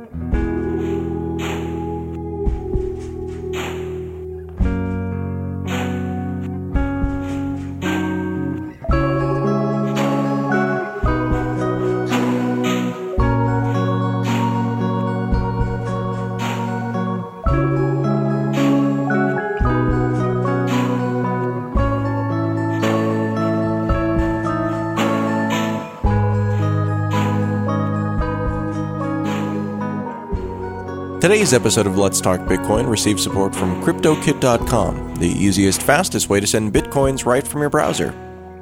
[31.25, 36.47] Today's episode of Let's Talk Bitcoin receives support from Kryptokit.com, the easiest, fastest way to
[36.47, 38.13] send bitcoins right from your browser.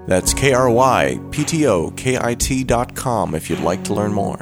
[0.06, 3.82] That's K R Y P T O K I T dot com if you'd like
[3.82, 4.36] to learn more.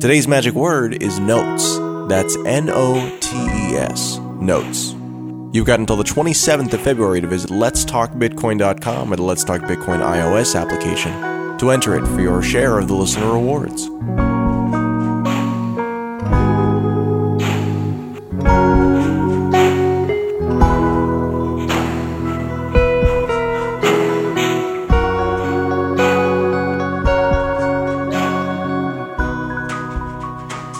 [0.00, 1.76] Today's magic word is notes.
[2.08, 4.16] That's N O T E S.
[4.40, 4.94] Notes.
[5.54, 10.00] You've got until the 27th of February to visit letstalkbitcoin.com or the Let's Talk Bitcoin
[10.00, 13.88] iOS application to enter it for your share of the listener rewards.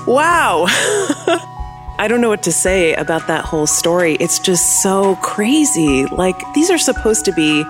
[0.07, 0.67] Wow.
[1.99, 4.17] I don't know what to say about that whole story.
[4.21, 6.07] It's just so crazy.
[6.07, 7.65] Like, these are supposed to be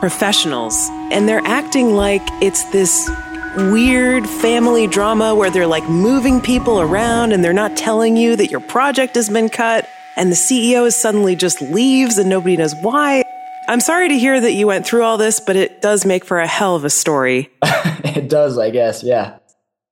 [0.00, 3.10] professionals, and they're acting like it's this
[3.56, 8.50] weird family drama where they're like moving people around and they're not telling you that
[8.50, 13.24] your project has been cut, and the CEO suddenly just leaves and nobody knows why.
[13.68, 16.40] I'm sorry to hear that you went through all this, but it does make for
[16.40, 17.50] a hell of a story.
[17.62, 19.36] it does, I guess, yeah.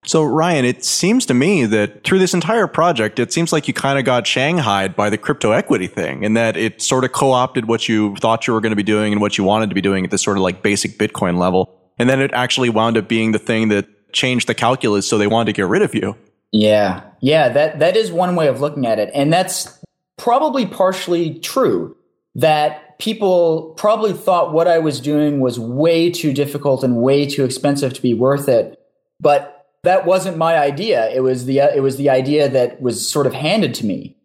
[0.07, 3.75] So, Ryan, it seems to me that through this entire project, it seems like you
[3.75, 7.33] kind of got shanghaied by the crypto equity thing and that it sort of co
[7.33, 9.75] opted what you thought you were going to be doing and what you wanted to
[9.75, 11.77] be doing at this sort of like basic Bitcoin level.
[11.99, 15.09] And then it actually wound up being the thing that changed the calculus.
[15.09, 16.16] So they wanted to get rid of you.
[16.53, 17.03] Yeah.
[17.21, 17.49] Yeah.
[17.49, 19.11] That, that is one way of looking at it.
[19.12, 19.83] And that's
[20.16, 21.97] probably partially true
[22.37, 27.45] that people probably thought what I was doing was way too difficult and way too
[27.45, 28.79] expensive to be worth it.
[29.21, 29.56] But
[29.87, 31.11] that wasn't my idea.
[31.11, 34.16] It was the uh, it was the idea that was sort of handed to me.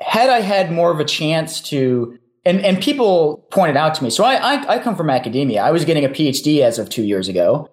[0.00, 4.10] Had I had more of a chance to, and and people pointed out to me.
[4.10, 5.62] So I I, I come from academia.
[5.62, 7.68] I was getting a PhD as of two years ago,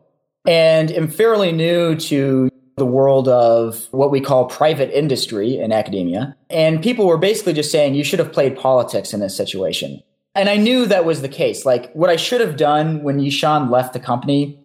[0.48, 6.36] and am fairly new to the world of what we call private industry in academia.
[6.50, 10.02] And people were basically just saying you should have played politics in this situation.
[10.34, 11.66] And I knew that was the case.
[11.66, 14.60] Like what I should have done when Yishan left the company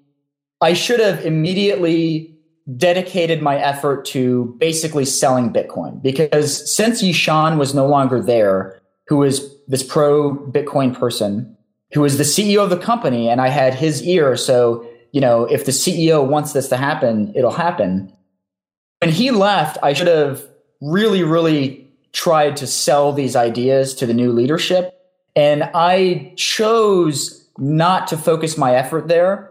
[0.60, 2.36] I should have immediately
[2.76, 9.16] dedicated my effort to basically selling Bitcoin because since Yishan was no longer there, who
[9.16, 11.56] was this pro Bitcoin person,
[11.92, 14.36] who was the CEO of the company, and I had his ear.
[14.36, 18.12] So, you know, if the CEO wants this to happen, it'll happen.
[19.00, 20.46] When he left, I should have
[20.80, 24.96] really, really tried to sell these ideas to the new leadership.
[25.34, 29.49] And I chose not to focus my effort there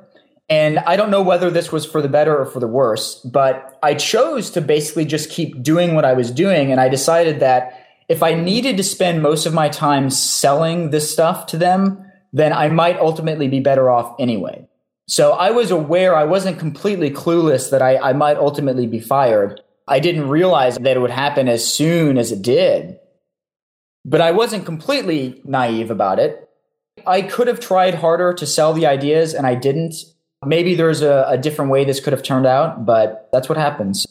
[0.50, 3.78] and I don't know whether this was for the better or for the worse, but
[3.84, 6.72] I chose to basically just keep doing what I was doing.
[6.72, 11.12] And I decided that if I needed to spend most of my time selling this
[11.12, 14.68] stuff to them, then I might ultimately be better off anyway.
[15.08, 19.62] So I was aware, I wasn't completely clueless that I, I might ultimately be fired.
[19.88, 23.00] I didn't realize that it would happen as soon as it did.
[24.06, 26.48] But I wasn't completely naive about it.
[27.06, 29.96] I could have tried harder to sell the ideas and I didn't.
[30.46, 34.06] Maybe there's a, a different way this could have turned out, but that's what happens.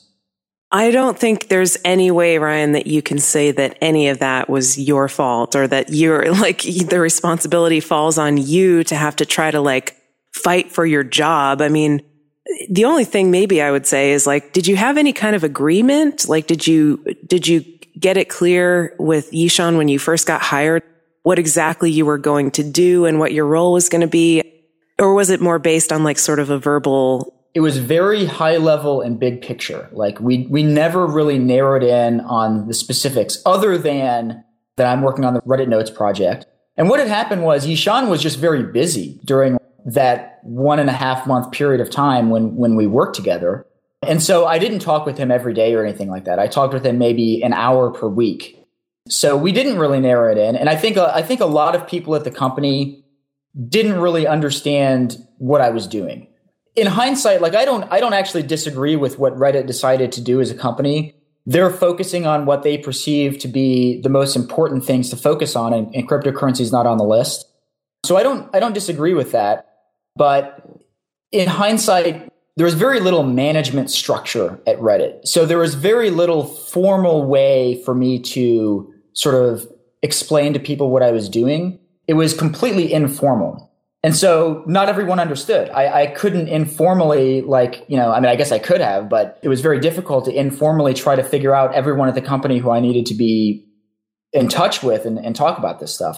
[0.70, 4.50] I don't think there's any way, Ryan, that you can say that any of that
[4.50, 9.26] was your fault or that you're like the responsibility falls on you to have to
[9.26, 9.96] try to like
[10.32, 11.62] fight for your job.
[11.62, 12.02] I mean,
[12.70, 15.44] the only thing maybe I would say is like, did you have any kind of
[15.44, 16.28] agreement?
[16.28, 17.60] Like, did you, did you
[17.98, 20.82] get it clear with Yishan when you first got hired
[21.22, 24.42] what exactly you were going to do and what your role was going to be?
[24.98, 27.34] Or was it more based on like sort of a verbal?
[27.54, 29.88] It was very high level and big picture.
[29.92, 34.44] Like we, we never really narrowed in on the specifics other than
[34.76, 36.46] that I'm working on the Reddit Notes project.
[36.76, 40.92] And what had happened was Yishan was just very busy during that one and a
[40.92, 43.66] half month period of time when, when we worked together.
[44.02, 46.38] And so I didn't talk with him every day or anything like that.
[46.38, 48.56] I talked with him maybe an hour per week.
[49.08, 50.54] So we didn't really narrow it in.
[50.54, 53.04] And I think, uh, I think a lot of people at the company
[53.68, 56.28] didn't really understand what I was doing.
[56.76, 60.40] In hindsight, like I don't I don't actually disagree with what Reddit decided to do
[60.40, 61.14] as a company.
[61.44, 65.72] They're focusing on what they perceive to be the most important things to focus on
[65.72, 67.46] and, and cryptocurrency is not on the list.
[68.04, 69.66] So I don't I don't disagree with that.
[70.14, 70.64] But
[71.32, 75.26] in hindsight, there was very little management structure at Reddit.
[75.26, 79.66] So there was very little formal way for me to sort of
[80.02, 81.78] explain to people what I was doing
[82.08, 83.70] it was completely informal.
[84.02, 85.68] And so not everyone understood.
[85.70, 89.38] I, I, couldn't informally, like, you know, I mean, I guess I could have, but
[89.42, 92.70] it was very difficult to informally try to figure out everyone at the company who
[92.70, 93.66] I needed to be
[94.32, 96.16] in touch with and, and talk about this stuff.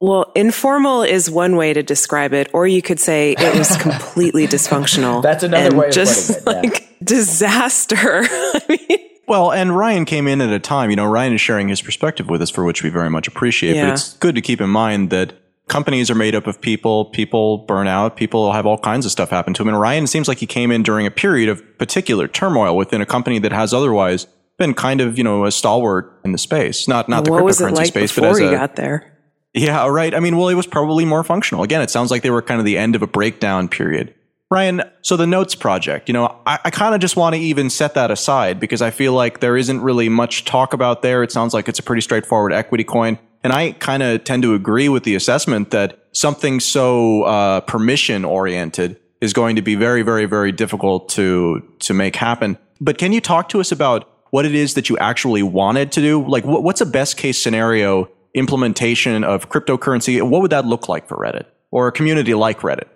[0.00, 4.46] Well, informal is one way to describe it, or you could say it was completely
[4.46, 5.22] dysfunctional.
[5.22, 6.64] That's another way of just putting it.
[6.64, 6.70] Yeah.
[6.74, 8.20] Like disaster.
[8.22, 8.98] I mean,
[9.28, 12.28] Well, and Ryan came in at a time, you know, Ryan is sharing his perspective
[12.28, 13.76] with us, for which we very much appreciate.
[13.76, 13.86] Yeah.
[13.86, 15.34] But it's good to keep in mind that
[15.68, 19.30] companies are made up of people, people burn out, people have all kinds of stuff
[19.30, 19.68] happen to them.
[19.68, 23.06] And Ryan seems like he came in during a period of particular turmoil within a
[23.06, 24.26] company that has otherwise
[24.56, 26.88] been kind of, you know, a stalwart in the space.
[26.88, 29.14] Not not the what was it cryptocurrency like space, but as a, got there?
[29.54, 30.14] yeah, right.
[30.14, 31.62] I mean, well, it was probably more functional.
[31.62, 34.14] Again, it sounds like they were kind of the end of a breakdown period.
[34.50, 37.68] Ryan, so the Notes project, you know, I, I kind of just want to even
[37.68, 41.22] set that aside because I feel like there isn't really much talk about there.
[41.22, 43.18] It sounds like it's a pretty straightforward equity coin.
[43.44, 48.24] And I kind of tend to agree with the assessment that something so uh, permission
[48.24, 52.56] oriented is going to be very, very, very difficult to to make happen.
[52.80, 56.00] But can you talk to us about what it is that you actually wanted to
[56.00, 56.26] do?
[56.26, 60.22] Like, what, what's a best case scenario implementation of cryptocurrency?
[60.22, 62.88] What would that look like for Reddit or a community like Reddit?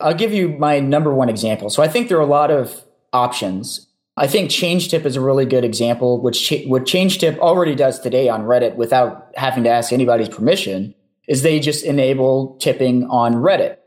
[0.00, 1.70] I'll give you my number one example.
[1.70, 3.86] So I think there are a lot of options.
[4.16, 8.28] I think ChangeTip is a really good example, which cha- what ChangeTip already does today
[8.28, 10.94] on Reddit without having to ask anybody's permission
[11.28, 13.78] is they just enable tipping on Reddit.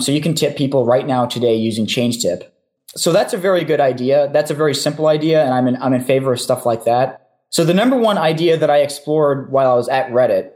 [0.00, 2.48] So you can tip people right now today using ChangeTip.
[2.96, 4.28] So that's a very good idea.
[4.32, 7.28] That's a very simple idea, and I'm in, I'm in favor of stuff like that.
[7.50, 10.50] So the number one idea that I explored while I was at Reddit,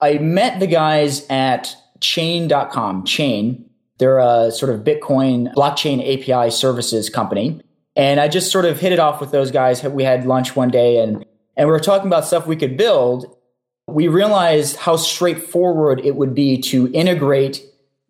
[0.00, 3.67] I met the guys at chain.com, chain.
[3.98, 7.60] They're a sort of Bitcoin blockchain API services company.
[7.96, 9.82] And I just sort of hit it off with those guys.
[9.82, 11.24] We had lunch one day and,
[11.56, 13.26] and we were talking about stuff we could build.
[13.88, 17.62] We realized how straightforward it would be to integrate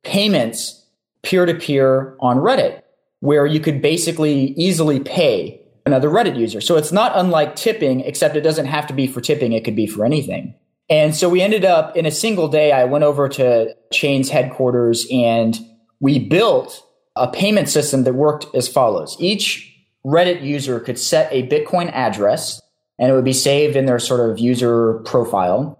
[0.02, 0.84] payments
[1.22, 2.82] peer to peer on Reddit,
[3.20, 6.60] where you could basically easily pay another Reddit user.
[6.60, 9.76] So it's not unlike tipping, except it doesn't have to be for tipping, it could
[9.76, 10.54] be for anything.
[10.90, 15.06] And so we ended up in a single day, I went over to Chain's headquarters
[15.10, 15.58] and
[16.00, 16.84] we built
[17.16, 19.16] a payment system that worked as follows.
[19.18, 19.64] Each
[20.04, 22.60] Reddit user could set a Bitcoin address
[22.98, 25.78] and it would be saved in their sort of user profile.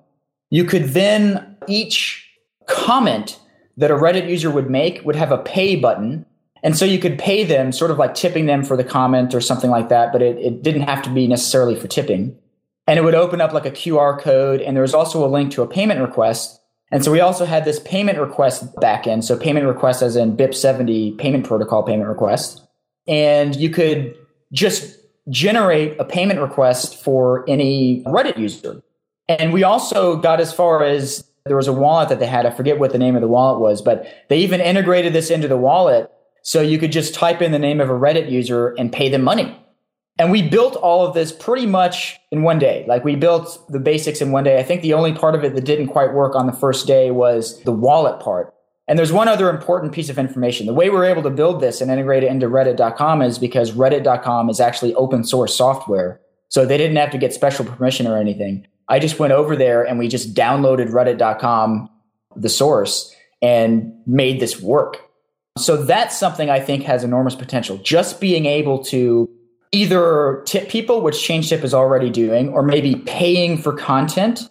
[0.51, 2.25] You could then, each
[2.67, 3.39] comment
[3.77, 6.25] that a Reddit user would make would have a pay button.
[6.63, 9.41] And so you could pay them, sort of like tipping them for the comment or
[9.41, 12.37] something like that, but it, it didn't have to be necessarily for tipping.
[12.87, 14.61] And it would open up like a QR code.
[14.61, 16.61] And there was also a link to a payment request.
[16.91, 19.25] And so we also had this payment request backend.
[19.25, 22.67] So payment request as in BIP70 payment protocol payment request.
[23.07, 24.15] And you could
[24.53, 28.83] just generate a payment request for any Reddit user.
[29.29, 32.47] And we also got as far as there was a wallet that they had.
[32.47, 35.49] I forget what the name of the wallet was, but they even integrated this into
[35.49, 36.11] the wallet.
[36.43, 39.23] So you could just type in the name of a Reddit user and pay them
[39.23, 39.55] money.
[40.19, 42.85] And we built all of this pretty much in one day.
[42.89, 44.59] Like we built the basics in one day.
[44.59, 47.13] I think the only part of it that didn't quite work on the first day
[47.13, 48.53] was the wallet part.
[48.89, 50.67] And there's one other important piece of information.
[50.67, 54.49] The way we're able to build this and integrate it into reddit.com is because reddit.com
[54.49, 56.21] is actually open source software.
[56.49, 58.67] So they didn't have to get special permission or anything.
[58.89, 61.91] I just went over there and we just downloaded reddit.com,
[62.35, 65.03] the source, and made this work.
[65.59, 67.77] So that's something I think has enormous potential.
[67.77, 69.29] Just being able to
[69.73, 74.49] either tip people, which ChangeTip is already doing, or maybe paying for content.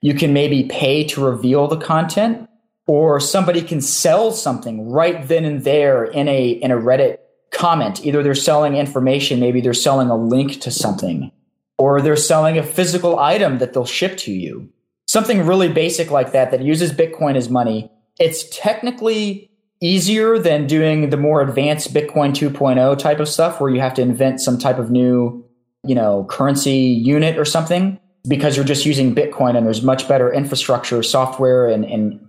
[0.00, 2.48] You can maybe pay to reveal the content,
[2.86, 7.18] or somebody can sell something right then and there in a in a Reddit
[7.52, 8.04] comment.
[8.04, 11.30] Either they're selling information, maybe they're selling a link to something,
[11.78, 14.68] or they're selling a physical item that they'll ship to you.
[15.06, 17.90] Something really basic like that that uses Bitcoin as money.
[18.18, 19.49] It's technically
[19.80, 24.02] easier than doing the more advanced Bitcoin 2.0 type of stuff where you have to
[24.02, 25.44] invent some type of new,
[25.86, 30.32] you know, currency unit or something because you're just using Bitcoin and there's much better
[30.32, 32.20] infrastructure, software and, and,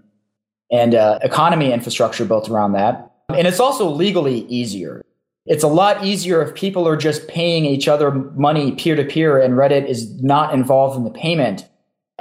[0.72, 3.12] and uh, economy infrastructure built around that.
[3.30, 5.02] And it's also legally easier.
[5.46, 9.42] It's a lot easier if people are just paying each other money peer to peer
[9.42, 11.68] and Reddit is not involved in the payment.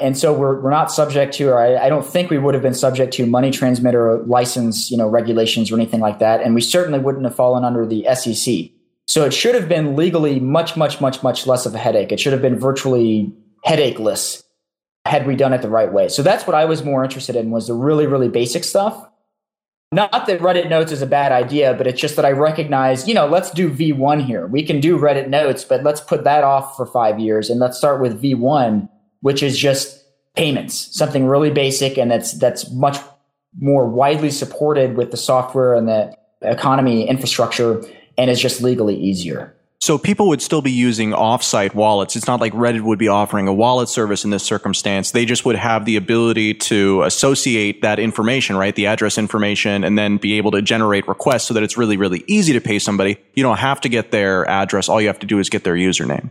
[0.00, 2.62] And so we're, we're not subject to, or I, I don't think we would have
[2.62, 6.40] been subject to money transmitter license, you know, regulations or anything like that.
[6.40, 8.70] And we certainly wouldn't have fallen under the SEC.
[9.06, 12.12] So it should have been legally much, much, much, much less of a headache.
[12.12, 13.32] It should have been virtually
[13.64, 14.42] headacheless
[15.06, 16.08] had we done it the right way.
[16.08, 19.06] So that's what I was more interested in was the really, really basic stuff.
[19.92, 23.14] Not that Reddit notes is a bad idea, but it's just that I recognize, you
[23.14, 24.46] know, let's do V1 here.
[24.46, 27.76] We can do Reddit notes, but let's put that off for five years and let's
[27.76, 28.88] start with V1,
[29.20, 30.04] which is just
[30.34, 32.98] payments, something really basic and that's that's much
[33.58, 37.82] more widely supported with the software and the economy infrastructure
[38.16, 39.54] and is just legally easier.
[39.82, 42.14] So people would still be using offsite wallets.
[42.14, 45.12] It's not like Reddit would be offering a wallet service in this circumstance.
[45.12, 48.74] They just would have the ability to associate that information, right?
[48.74, 52.24] The address information and then be able to generate requests so that it's really, really
[52.26, 53.16] easy to pay somebody.
[53.34, 54.90] You don't have to get their address.
[54.90, 56.30] All you have to do is get their username.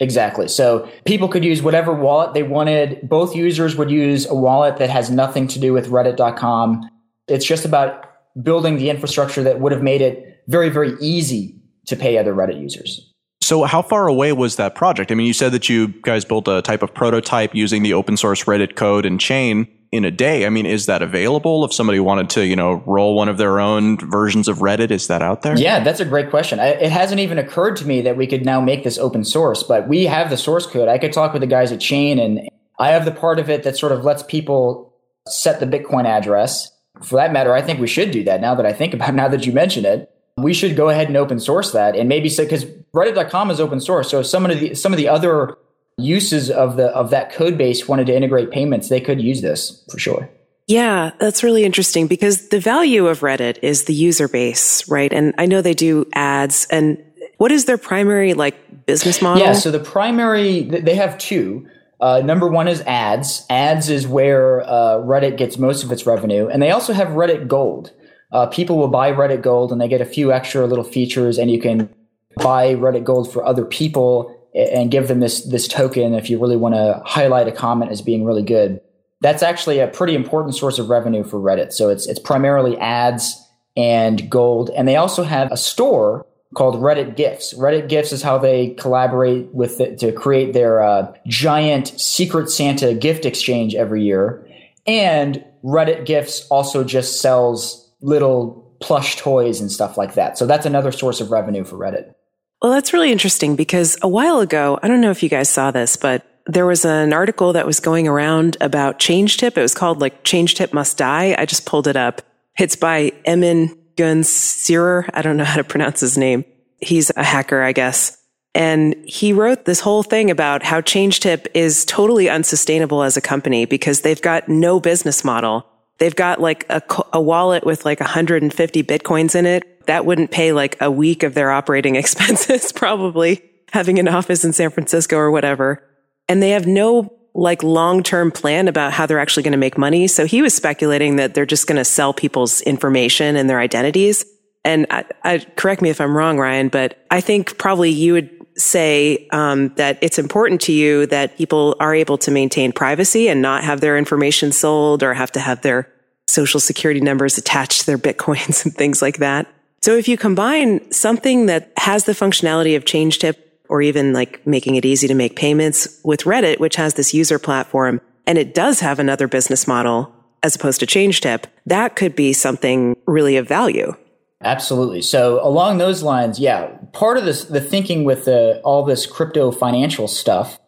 [0.00, 0.48] Exactly.
[0.48, 3.00] So people could use whatever wallet they wanted.
[3.02, 6.88] Both users would use a wallet that has nothing to do with reddit.com.
[7.28, 8.06] It's just about
[8.42, 11.54] building the infrastructure that would have made it very, very easy
[11.86, 13.06] to pay other Reddit users.
[13.42, 15.10] So, how far away was that project?
[15.10, 18.16] I mean, you said that you guys built a type of prototype using the open
[18.16, 20.46] source Reddit code and chain in a day.
[20.46, 23.58] I mean, is that available if somebody wanted to, you know, roll one of their
[23.58, 24.90] own versions of Reddit?
[24.90, 25.58] Is that out there?
[25.58, 26.60] Yeah, that's a great question.
[26.60, 29.62] I, it hasn't even occurred to me that we could now make this open source,
[29.62, 30.88] but we have the source code.
[30.88, 33.64] I could talk with the guys at Chain, and I have the part of it
[33.64, 34.94] that sort of lets people
[35.26, 36.70] set the Bitcoin address.
[37.02, 39.14] For that matter, I think we should do that now that I think about it,
[39.14, 40.10] now that you mention it.
[40.36, 42.64] We should go ahead and open source that and maybe say, because
[42.94, 44.08] Reddit.com is open source.
[44.10, 45.56] So some of the, some of the other
[46.00, 49.84] uses of the of that code base wanted to integrate payments, they could use this
[49.90, 50.28] for sure.
[50.66, 55.12] Yeah, that's really interesting because the value of Reddit is the user base, right?
[55.12, 57.02] And I know they do ads and
[57.38, 59.42] what is their primary like business model?
[59.42, 61.66] Yeah, so the primary they have two.
[62.00, 63.44] Uh, number one is ads.
[63.50, 67.48] Ads is where uh, Reddit gets most of its revenue, and they also have Reddit
[67.48, 67.92] Gold.
[68.32, 71.50] Uh, people will buy Reddit Gold, and they get a few extra little features, and
[71.50, 71.88] you can
[72.36, 76.56] buy Reddit Gold for other people and give them this this token if you really
[76.56, 78.80] want to highlight a comment as being really good.
[79.20, 81.72] That's actually a pretty important source of revenue for Reddit.
[81.72, 83.36] So it's it's primarily ads
[83.76, 87.54] and gold, and they also have a store called Reddit Gifts.
[87.54, 92.94] Reddit Gifts is how they collaborate with it to create their uh, giant Secret Santa
[92.94, 94.46] gift exchange every year.
[94.86, 100.38] And Reddit Gifts also just sells little plush toys and stuff like that.
[100.38, 102.14] So that's another source of revenue for Reddit.
[102.62, 105.70] Well, that's really interesting because a while ago, I don't know if you guys saw
[105.70, 109.56] this, but there was an article that was going around about ChangeTip.
[109.56, 111.34] It was called like ChangeTip Must Die.
[111.38, 112.22] I just pulled it up.
[112.58, 115.08] It's by Emin Gün Sirer.
[115.14, 116.44] I don't know how to pronounce his name.
[116.78, 118.18] He's a hacker, I guess.
[118.54, 123.64] And he wrote this whole thing about how ChangeTip is totally unsustainable as a company
[123.64, 125.64] because they've got no business model.
[125.98, 126.82] They've got like a,
[127.12, 129.79] a wallet with like 150 bitcoins in it.
[129.90, 134.52] That wouldn't pay like a week of their operating expenses, probably having an office in
[134.52, 135.82] San Francisco or whatever.
[136.28, 139.76] And they have no like long term plan about how they're actually going to make
[139.76, 140.06] money.
[140.06, 144.24] So he was speculating that they're just going to sell people's information and their identities.
[144.64, 148.30] And I, I, correct me if I'm wrong, Ryan, but I think probably you would
[148.56, 153.42] say um, that it's important to you that people are able to maintain privacy and
[153.42, 155.92] not have their information sold or have to have their
[156.28, 159.48] social security numbers attached to their bitcoins and things like that.
[159.82, 163.36] So if you combine something that has the functionality of ChangeTip
[163.68, 167.38] or even like making it easy to make payments with Reddit, which has this user
[167.38, 170.12] platform and it does have another business model
[170.42, 173.94] as opposed to ChangeTip, that could be something really of value.
[174.42, 175.02] Absolutely.
[175.02, 179.50] So along those lines, yeah, part of this, the thinking with the, all this crypto
[179.50, 180.58] financial stuff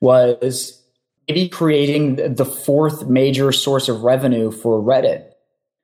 [0.00, 0.82] was
[1.28, 5.29] maybe creating the fourth major source of revenue for Reddit.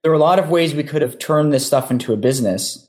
[0.07, 2.89] There are a lot of ways we could have turned this stuff into a business.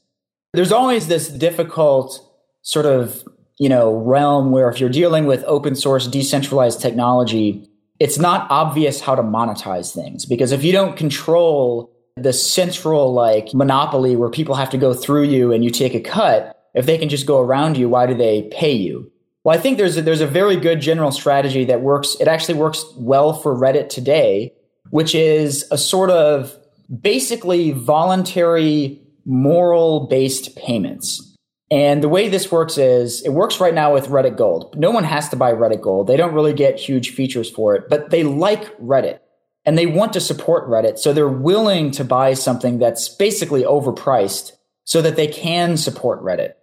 [0.53, 2.21] There's always this difficult
[2.61, 3.23] sort of,
[3.57, 7.67] you know, realm where if you're dealing with open source decentralized technology,
[7.99, 13.51] it's not obvious how to monetize things because if you don't control the central like
[13.51, 16.99] monopoly where people have to go through you and you take a cut, if they
[16.99, 19.11] can just go around you, why do they pay you?
[19.43, 22.15] Well, I think there's a, there's a very good general strategy that works.
[22.19, 24.53] It actually works well for Reddit today,
[24.91, 26.55] which is a sort of
[27.01, 31.23] basically voluntary moral based payments.
[31.69, 34.75] And the way this works is it works right now with Reddit Gold.
[34.77, 36.07] No one has to buy Reddit Gold.
[36.07, 39.19] They don't really get huge features for it, but they like Reddit
[39.65, 40.97] and they want to support Reddit.
[40.97, 44.53] So they're willing to buy something that's basically overpriced
[44.85, 46.53] so that they can support Reddit.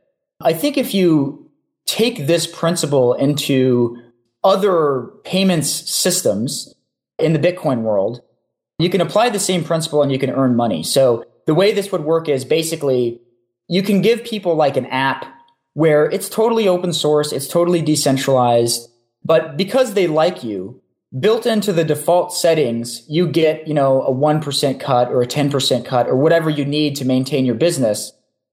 [0.40, 1.50] I think if you
[1.84, 3.98] take this principle into
[4.42, 6.74] other payments systems
[7.18, 8.22] in the Bitcoin world,
[8.78, 10.82] you can apply the same principle and you can earn money.
[10.82, 13.20] So the way this would work is basically
[13.68, 15.26] you can give people like an app
[15.74, 18.88] where it's totally open source, it's totally decentralized,
[19.24, 20.80] but because they like you,
[21.18, 25.84] built into the default settings, you get, you know, a 1% cut or a 10%
[25.84, 28.12] cut or whatever you need to maintain your business.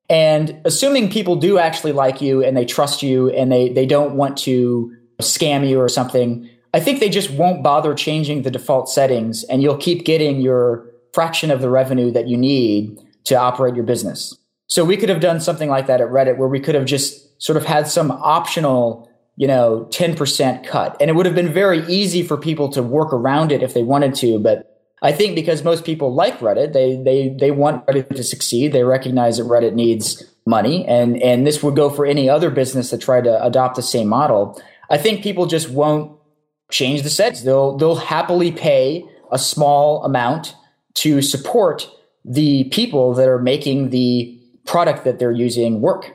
[0.10, 4.16] And assuming people do actually like you and they trust you and they, they don't
[4.16, 8.90] want to scam you or something, I think they just won't bother changing the default
[8.90, 13.76] settings and you'll keep getting your fraction of the revenue that you need to operate
[13.76, 14.38] your business.
[14.68, 17.42] So we could have done something like that at Reddit where we could have just
[17.42, 19.12] sort of had some optional
[19.42, 20.98] you know, 10% cut.
[21.00, 23.82] And it would have been very easy for people to work around it if they
[23.82, 24.40] wanted to.
[24.40, 24.68] But
[25.02, 28.72] I think because most people like Reddit, they, they, they want Reddit to succeed.
[28.72, 30.86] They recognize that Reddit needs money.
[30.86, 34.08] And, and this would go for any other business that tried to adopt the same
[34.08, 34.62] model.
[34.92, 36.16] I think people just won't
[36.72, 37.44] change the settings.
[37.44, 40.56] They'll they'll happily pay a small amount
[40.96, 41.90] to support
[42.26, 46.12] the people that are making the product that they're using work.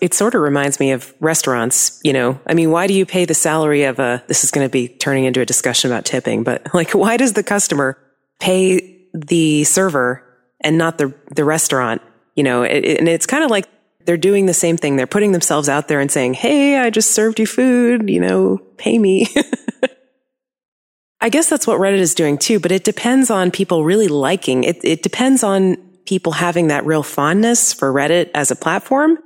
[0.00, 2.40] It sort of reminds me of restaurants, you know.
[2.46, 4.88] I mean, why do you pay the salary of a this is going to be
[4.88, 7.98] turning into a discussion about tipping, but like why does the customer
[8.38, 10.24] pay the server
[10.60, 12.02] and not the the restaurant?
[12.34, 13.68] You know, it, and it's kind of like
[14.08, 14.96] they're doing the same thing.
[14.96, 18.56] They're putting themselves out there and saying, "Hey, I just served you food, you know,
[18.78, 19.28] pay me."
[21.20, 24.64] I guess that's what Reddit is doing too, but it depends on people really liking
[24.64, 24.82] it.
[24.82, 29.18] It depends on people having that real fondness for Reddit as a platform.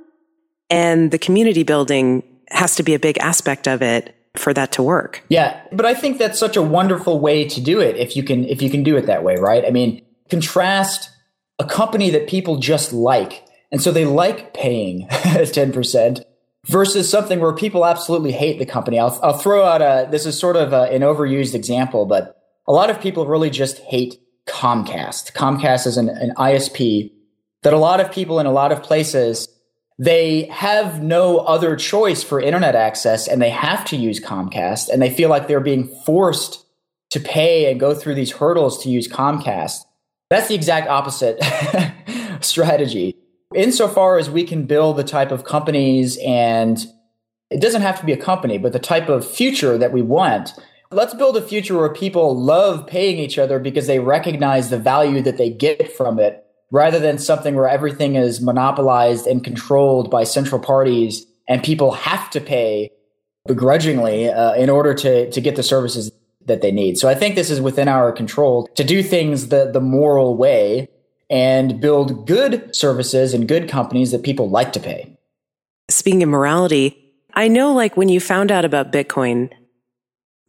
[0.69, 4.83] And the community building has to be a big aspect of it for that to
[4.83, 5.23] work.
[5.29, 8.43] Yeah, but I think that's such a wonderful way to do it if you can
[8.43, 9.63] if you can do it that way, right?
[9.63, 11.09] I mean, contrast
[11.57, 16.23] a company that people just like and so they like paying 10%
[16.67, 18.99] versus something where people absolutely hate the company.
[18.99, 22.71] I'll, I'll throw out a, this is sort of a, an overused example, but a
[22.71, 25.33] lot of people really just hate Comcast.
[25.33, 27.11] Comcast is an, an ISP
[27.63, 29.47] that a lot of people in a lot of places,
[29.97, 35.01] they have no other choice for internet access and they have to use Comcast and
[35.01, 36.63] they feel like they're being forced
[37.09, 39.79] to pay and go through these hurdles to use Comcast.
[40.29, 41.43] That's the exact opposite
[42.41, 43.17] strategy.
[43.55, 46.85] Insofar as we can build the type of companies and
[47.49, 50.53] it doesn't have to be a company, but the type of future that we want
[50.93, 55.21] let's build a future where people love paying each other because they recognize the value
[55.21, 60.23] that they get from it rather than something where everything is monopolized and controlled by
[60.23, 62.89] central parties and people have to pay
[63.47, 66.11] begrudgingly uh, in order to, to get the services
[66.45, 66.97] that they need.
[66.97, 70.89] So I think this is within our control to do things the, the moral way
[71.33, 75.17] and build good services and good companies that people like to pay.
[75.89, 76.95] Speaking of morality,
[77.33, 79.49] I know like when you found out about Bitcoin,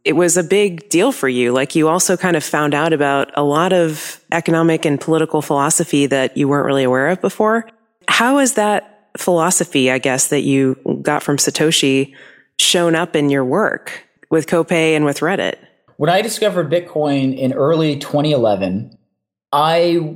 [0.03, 1.51] it was a big deal for you.
[1.51, 6.05] Like you also kind of found out about a lot of economic and political philosophy
[6.05, 7.67] that you weren't really aware of before.
[8.07, 12.13] How has that philosophy, I guess, that you got from Satoshi
[12.59, 15.55] shown up in your work with Copay and with Reddit?
[15.97, 18.95] When I discovered Bitcoin in early 2011,
[19.51, 20.15] I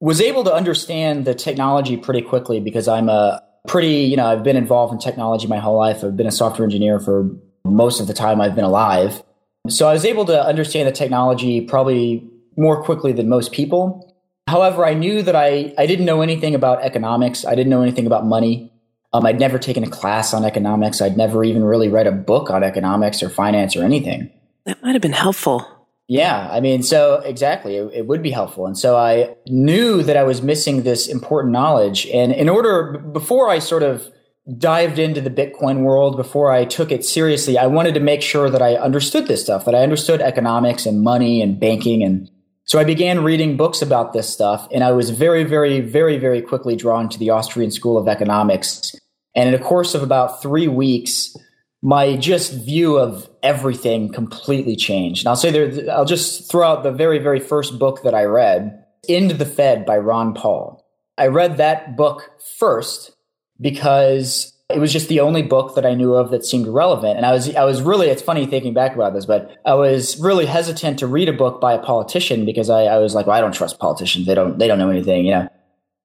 [0.00, 4.42] was able to understand the technology pretty quickly because I'm a pretty, you know, I've
[4.42, 6.02] been involved in technology my whole life.
[6.02, 7.30] I've been a software engineer for
[7.64, 9.22] most of the time I've been alive.
[9.68, 12.26] So I was able to understand the technology probably
[12.56, 14.16] more quickly than most people.
[14.48, 17.44] However, I knew that I, I didn't know anything about economics.
[17.44, 18.72] I didn't know anything about money.
[19.12, 21.00] Um, I'd never taken a class on economics.
[21.00, 24.30] I'd never even really read a book on economics or finance or anything.
[24.64, 25.79] That might have been helpful.
[26.10, 28.66] Yeah, I mean, so exactly, it, it, would be helpful.
[28.66, 32.04] And so I knew that I was missing this important knowledge.
[32.08, 34.10] And in order, before I sort of
[34.58, 38.50] dived into the Bitcoin world, before I took it seriously, I wanted to make sure
[38.50, 42.02] that I understood this stuff, that I understood economics and money and banking.
[42.02, 42.28] And
[42.64, 44.66] so I began reading books about this stuff.
[44.72, 48.96] And I was very, very, very, very quickly drawn to the Austrian School of Economics.
[49.36, 51.36] And in a course of about three weeks,
[51.82, 55.24] my just view of everything completely changed.
[55.24, 58.24] And I'll say there, I'll just throw out the very, very first book that I
[58.24, 60.84] read, End the Fed by Ron Paul.
[61.16, 63.12] I read that book first
[63.60, 67.16] because it was just the only book that I knew of that seemed relevant.
[67.16, 70.18] And I was, I was really, it's funny thinking back about this, but I was
[70.20, 73.36] really hesitant to read a book by a politician because I, I was like, well,
[73.36, 74.26] I don't trust politicians.
[74.26, 75.48] They don't, they don't know anything, you know.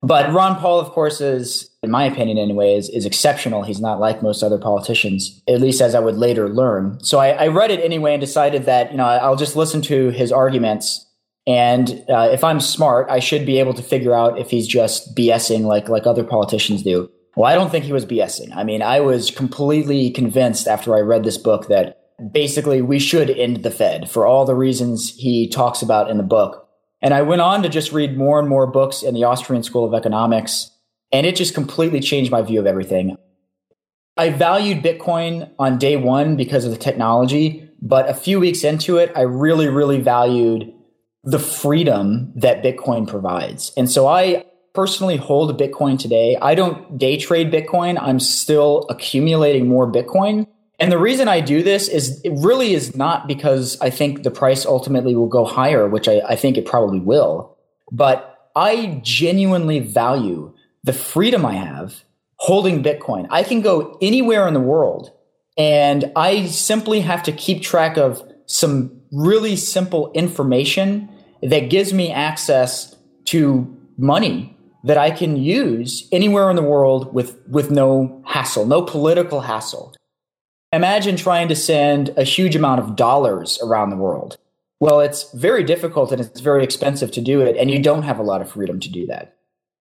[0.05, 3.63] But Ron Paul, of course, is, in my opinion anyway, is, is exceptional.
[3.63, 7.03] He's not like most other politicians, at least as I would later learn.
[7.03, 10.11] So I, I read it anyway and decided that, you know, I'll just listen to
[10.11, 11.03] his arguments.
[11.47, 15.15] And uh, if I'm smart, I should be able to figure out if he's just
[15.15, 17.09] BSing like, like other politicians do.
[17.35, 18.55] Well, I don't think he was BSing.
[18.55, 21.99] I mean, I was completely convinced after I read this book that
[22.31, 26.23] basically we should end the Fed for all the reasons he talks about in the
[26.23, 26.64] book.
[27.01, 29.85] And I went on to just read more and more books in the Austrian School
[29.85, 30.71] of Economics,
[31.11, 33.17] and it just completely changed my view of everything.
[34.17, 38.97] I valued Bitcoin on day one because of the technology, but a few weeks into
[38.97, 40.73] it, I really, really valued
[41.23, 43.73] the freedom that Bitcoin provides.
[43.75, 46.37] And so I personally hold Bitcoin today.
[46.41, 47.97] I don't day trade Bitcoin.
[47.99, 50.47] I'm still accumulating more Bitcoin.
[50.79, 54.31] And the reason I do this is it really is not because I think the
[54.31, 57.57] price ultimately will go higher, which I, I think it probably will,
[57.91, 60.53] but I genuinely value
[60.83, 62.03] the freedom I have
[62.37, 63.27] holding Bitcoin.
[63.29, 65.11] I can go anywhere in the world
[65.57, 71.09] and I simply have to keep track of some really simple information
[71.41, 72.95] that gives me access
[73.25, 78.83] to money that I can use anywhere in the world with, with no hassle, no
[78.83, 79.95] political hassle.
[80.75, 84.37] Imagine trying to send a huge amount of dollars around the world.
[84.81, 88.19] Well, it's very difficult and it's very expensive to do it, and you don't have
[88.19, 89.37] a lot of freedom to do that.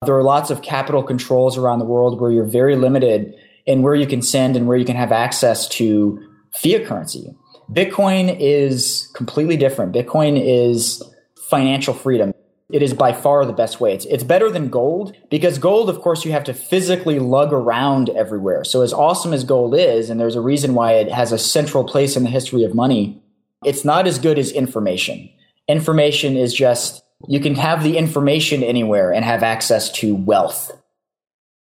[0.06, 3.34] There are lots of capital controls around the world where you're very limited
[3.66, 6.24] in where you can send and where you can have access to
[6.62, 7.34] fiat currency.
[7.72, 9.92] Bitcoin is completely different.
[9.92, 11.02] Bitcoin is
[11.50, 12.32] financial freedom.
[12.74, 13.94] It is by far the best way.
[13.94, 18.10] It's, it's better than gold because gold, of course, you have to physically lug around
[18.10, 18.64] everywhere.
[18.64, 21.84] So, as awesome as gold is, and there's a reason why it has a central
[21.84, 23.22] place in the history of money,
[23.64, 25.30] it's not as good as information.
[25.68, 30.72] Information is just, you can have the information anywhere and have access to wealth.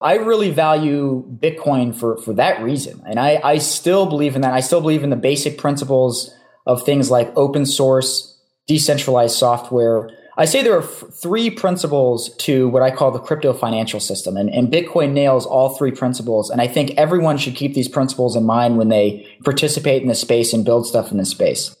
[0.00, 3.00] I really value Bitcoin for, for that reason.
[3.06, 4.54] And I, I still believe in that.
[4.54, 6.34] I still believe in the basic principles
[6.66, 8.36] of things like open source,
[8.66, 10.10] decentralized software.
[10.38, 14.36] I say there are f- three principles to what I call the crypto financial system.
[14.36, 16.50] And, and Bitcoin nails all three principles.
[16.50, 20.20] And I think everyone should keep these principles in mind when they participate in this
[20.20, 21.74] space and build stuff in this space.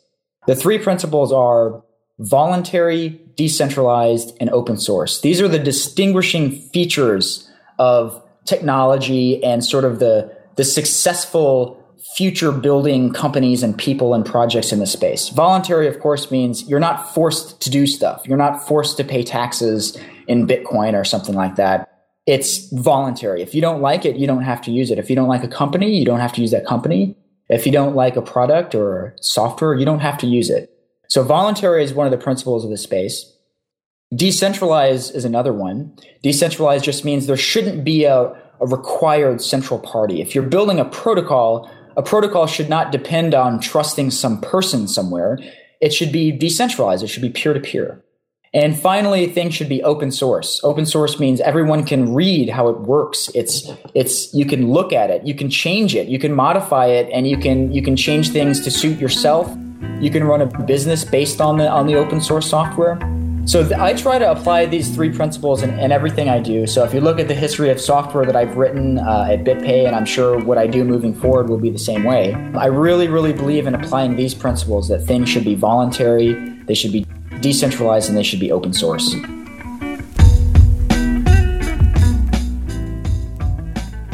[0.46, 1.82] The three principles are
[2.18, 5.20] voluntary, decentralized, and open source.
[5.20, 11.82] These are the distinguishing features of technology and sort of the, the successful
[12.16, 15.28] future building companies and people and projects in the space.
[15.28, 18.22] Voluntary, of course, means you're not forced to do stuff.
[18.26, 21.92] You're not forced to pay taxes in Bitcoin or something like that.
[22.24, 23.42] It's voluntary.
[23.42, 24.98] If you don't like it, you don't have to use it.
[24.98, 27.16] If you don't like a company, you don't have to use that company.
[27.50, 30.72] If you don't like a product or software, you don't have to use it.
[31.08, 33.30] So voluntary is one of the principles of the space.
[34.14, 35.94] Decentralized is another one.
[36.22, 40.20] Decentralized just means there shouldn't be a, a required central party.
[40.20, 45.38] If you're building a protocol, a protocol should not depend on trusting some person somewhere.
[45.80, 47.02] It should be decentralized.
[47.02, 48.02] It should be peer to peer.
[48.54, 50.60] And finally, things should be open source.
[50.64, 53.30] Open source means everyone can read how it works.
[53.34, 57.10] It's it's you can look at it, you can change it, you can modify it,
[57.12, 59.54] and you can you can change things to suit yourself.
[60.00, 62.98] You can run a business based on the on the open source software.
[63.46, 66.66] So th- I try to apply these three principles in, in, everything I do.
[66.66, 69.86] So if you look at the history of software that I've written uh, at BitPay,
[69.86, 73.06] and I'm sure what I do moving forward will be the same way, I really,
[73.06, 76.32] really believe in applying these principles that things should be voluntary,
[76.64, 77.06] they should be
[77.40, 79.14] decentralized, and they should be open source.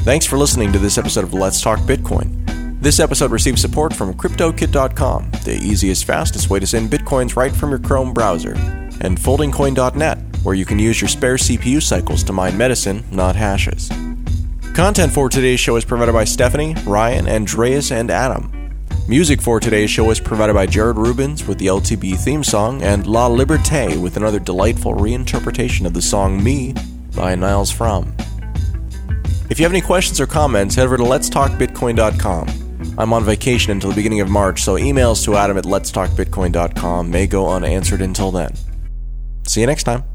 [0.04, 2.38] Thanks for listening to this episode of Let's Talk Bitcoin.
[2.82, 7.70] This episode receives support from Kryptokit.com, the easiest, fastest way to send bitcoins right from
[7.70, 12.56] your Chrome browser, and FoldingCoin.net, where you can use your spare CPU cycles to mine
[12.56, 13.90] medicine, not hashes.
[14.74, 18.50] Content for today's show is provided by Stephanie, Ryan, Andreas, and Adam.
[19.06, 23.06] Music for today's show is provided by Jared Rubens with the LTB theme song and
[23.06, 26.74] La Liberté with another delightful reinterpretation of the song Me
[27.14, 28.14] by Nils Frahm.
[29.50, 32.96] If you have any questions or comments, head over to letstalkbitcoin.com.
[32.96, 37.26] I'm on vacation until the beginning of March, so emails to adam at letstalkbitcoin.com may
[37.26, 38.54] go unanswered until then.
[39.46, 40.11] See you next time.